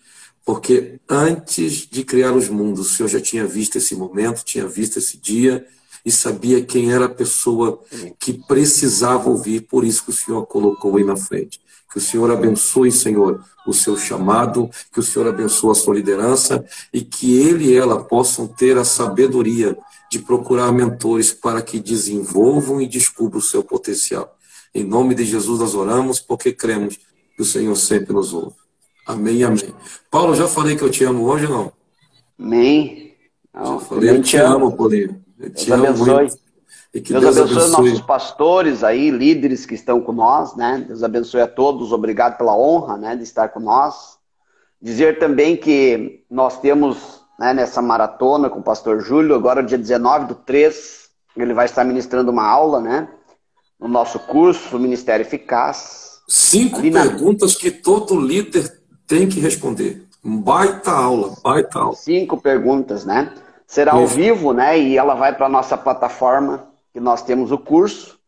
porque 0.45 0.99
antes 1.09 1.87
de 1.89 2.05
criar 2.05 2.33
os 2.33 2.49
mundos, 2.49 2.91
o 2.91 2.95
Senhor 2.95 3.09
já 3.09 3.21
tinha 3.21 3.47
visto 3.47 3.77
esse 3.77 3.95
momento, 3.95 4.45
tinha 4.45 4.67
visto 4.67 4.99
esse 4.99 5.17
dia 5.17 5.65
e 6.05 6.11
sabia 6.11 6.63
quem 6.63 6.93
era 6.93 7.07
a 7.07 7.09
pessoa 7.09 7.81
que 8.19 8.33
precisava 8.33 9.31
ouvir, 9.31 9.63
por 9.63 9.85
isso 9.85 10.05
que 10.05 10.11
o 10.11 10.15
Senhor 10.15 10.45
colocou 10.47 10.97
aí 10.97 11.05
na 11.05 11.17
frente. 11.17 11.61
Que 11.91 11.99
o 11.99 12.01
Senhor 12.01 12.31
abençoe, 12.31 12.91
Senhor, 12.91 13.43
o 13.67 13.73
seu 13.73 13.97
chamado, 13.97 14.69
que 14.93 14.99
o 14.99 15.03
Senhor 15.03 15.29
abençoe 15.29 15.71
a 15.71 15.75
sua 15.75 15.95
liderança 15.95 16.65
e 16.93 17.01
que 17.01 17.39
ele 17.39 17.67
e 17.67 17.77
ela 17.77 18.03
possam 18.03 18.47
ter 18.49 18.77
a 18.77 18.85
sabedoria 18.85 19.79
de 20.11 20.19
procurar 20.19 20.73
mentores 20.73 21.33
para 21.33 21.63
que 21.63 21.79
desenvolvam 21.79 22.81
e 22.81 22.89
descubram 22.89 23.39
o 23.39 23.43
seu 23.43 23.63
potencial. 23.63 24.37
Em 24.75 24.83
nome 24.83 25.15
de 25.15 25.25
Jesus 25.25 25.61
nós 25.61 25.75
oramos, 25.75 26.21
porque 26.21 26.53
cremos 26.53 26.99
que 27.37 27.43
o 27.43 27.45
Senhor 27.45 27.77
sempre 27.77 28.13
nos 28.13 28.33
ouve. 28.33 28.57
Amém 29.07 29.37
e 29.37 29.45
amém. 29.45 29.75
Paulo, 30.11 30.35
já 30.35 30.49
falei 30.49 30.77
que 30.77 30.83
eu 30.83 30.91
te 30.91 31.05
amo 31.05 31.25
hoje 31.25 31.47
ou 31.47 31.53
não? 31.53 31.73
Amém. 32.39 33.15
Não, 33.53 33.79
já 33.79 33.87
falei, 33.87 34.11
eu 34.11 34.23
te 34.23 34.37
amo, 34.37 34.77
Paulinho. 34.77 35.23
Deus 35.37 35.71
abençoe. 35.71 36.31
E 36.93 37.01
que 37.01 37.13
Deus, 37.13 37.25
Deus 37.25 37.37
abençoe, 37.39 37.63
abençoe 37.63 37.91
nossos 37.91 38.01
pastores 38.07 38.85
aí, 38.85 39.11
líderes 39.11 39.67
que 39.67 39.75
estão 39.75 40.01
com 40.01 40.13
nós, 40.13 40.55
né? 40.55 40.85
Deus 40.87 41.03
abençoe 41.03 41.41
a 41.41 41.47
todos, 41.49 41.93
obrigado 41.93 42.39
pela 42.39 42.57
honra, 42.57 42.97
né, 42.97 43.17
de 43.17 43.25
estar 43.25 43.49
com 43.49 43.59
nós. 43.59 44.17
Dizer 44.81 45.19
também 45.19 45.57
que 45.57 46.25
nós 46.31 46.61
temos, 46.61 47.21
né, 47.39 47.53
nessa 47.53 47.83
maratona 47.83 48.49
com 48.49 48.61
o 48.61 48.63
pastor 48.63 49.01
Júlio, 49.01 49.35
agora 49.35 49.63
dia 49.63 49.79
19 49.79 50.27
do 50.27 50.35
3, 50.37 51.09
ele 51.37 51.53
vai 51.53 51.65
estar 51.65 51.85
ministrando 51.85 52.31
uma 52.31 52.47
aula, 52.47 52.81
né, 52.81 53.09
no 53.79 53.89
nosso 53.89 54.19
curso, 54.19 54.79
Ministério 54.79 55.25
Eficaz. 55.25 56.21
Cinco 56.29 56.81
perguntas 56.81 57.55
que 57.55 57.71
todo 57.71 58.19
líder 58.19 58.81
tem 59.07 59.29
que 59.29 59.41
responder. 59.41 60.07
Baita 60.23 60.91
aula, 60.91 61.35
baita 61.43 61.79
aula. 61.79 61.95
Cinco 61.95 62.41
perguntas, 62.41 63.05
né? 63.05 63.33
Será 63.67 63.93
ao 63.93 64.07
vivo, 64.07 64.53
né? 64.53 64.79
E 64.79 64.97
ela 64.97 65.15
vai 65.15 65.35
para 65.37 65.47
a 65.47 65.51
nossa 65.51 65.77
plataforma, 65.77 66.69
que 66.93 67.01
nós 67.01 67.23
temos 67.23 67.53
o 67.53 67.59
curso. 67.59 68.19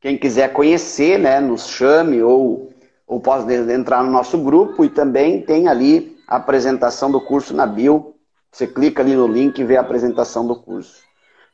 Quem 0.00 0.18
quiser 0.18 0.52
conhecer, 0.52 1.18
né, 1.18 1.40
nos 1.40 1.66
chame 1.66 2.22
ou, 2.22 2.70
ou 3.06 3.20
pode 3.20 3.52
entrar 3.72 4.04
no 4.04 4.10
nosso 4.10 4.38
grupo 4.38 4.84
e 4.84 4.88
também 4.88 5.40
tem 5.40 5.68
ali 5.68 6.16
a 6.28 6.36
apresentação 6.36 7.10
do 7.10 7.20
curso 7.20 7.54
na 7.54 7.66
bio. 7.66 8.14
Você 8.52 8.66
clica 8.66 9.02
ali 9.02 9.14
no 9.14 9.26
link 9.26 9.58
e 9.58 9.64
vê 9.64 9.76
a 9.76 9.80
apresentação 9.80 10.46
do 10.46 10.56
curso. 10.56 10.96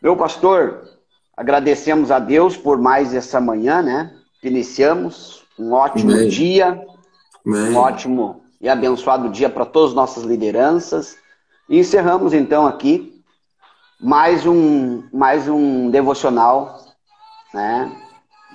Meu 0.03 0.17
pastor, 0.17 0.83
Agradecemos 1.37 2.11
a 2.11 2.19
Deus 2.19 2.57
por 2.57 2.79
mais 2.79 3.15
essa 3.15 3.41
manhã, 3.41 3.83
né? 3.83 4.15
Que 4.41 4.49
iniciamos. 4.49 5.43
Um 5.59 5.73
ótimo 5.73 6.13
Amém. 6.13 6.29
dia, 6.29 6.85
Amém. 7.47 7.71
um 7.71 7.77
ótimo 7.77 8.43
e 8.61 8.69
abençoado 8.69 9.29
dia 9.29 9.51
para 9.51 9.67
todas 9.67 9.91
as 9.91 9.97
nossas 9.97 10.25
lideranças. 10.25 11.17
E 11.69 11.79
encerramos 11.79 12.33
então 12.33 12.67
aqui 12.67 13.23
mais 14.01 14.47
um, 14.47 15.03
mais 15.13 15.49
um 15.49 15.91
devocional 15.91 16.79
né, 17.55 17.91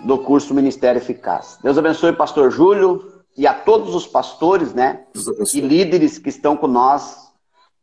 do 0.06 0.18
curso 0.18 0.54
Ministério 0.54 1.00
Eficaz. 1.00 1.60
Deus 1.64 1.78
abençoe 1.78 2.12
o 2.12 2.18
pastor 2.18 2.52
Júlio 2.52 3.24
e 3.36 3.46
a 3.48 3.54
todos 3.54 3.96
os 3.96 4.08
pastores 4.08 4.74
né, 4.74 5.06
e 5.54 5.62
líderes 5.62 6.18
que 6.18 6.30
estão 6.30 6.56
com 6.56 6.68
nós 6.68 7.32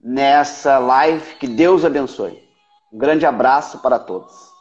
nessa 0.02 0.78
live. 0.78 1.37
Que 1.37 1.46
Deus 1.46 1.85
abençoe. 1.85 2.42
Um 2.92 2.98
grande 2.98 3.26
abraço 3.26 3.78
para 3.78 3.98
todos. 3.98 4.53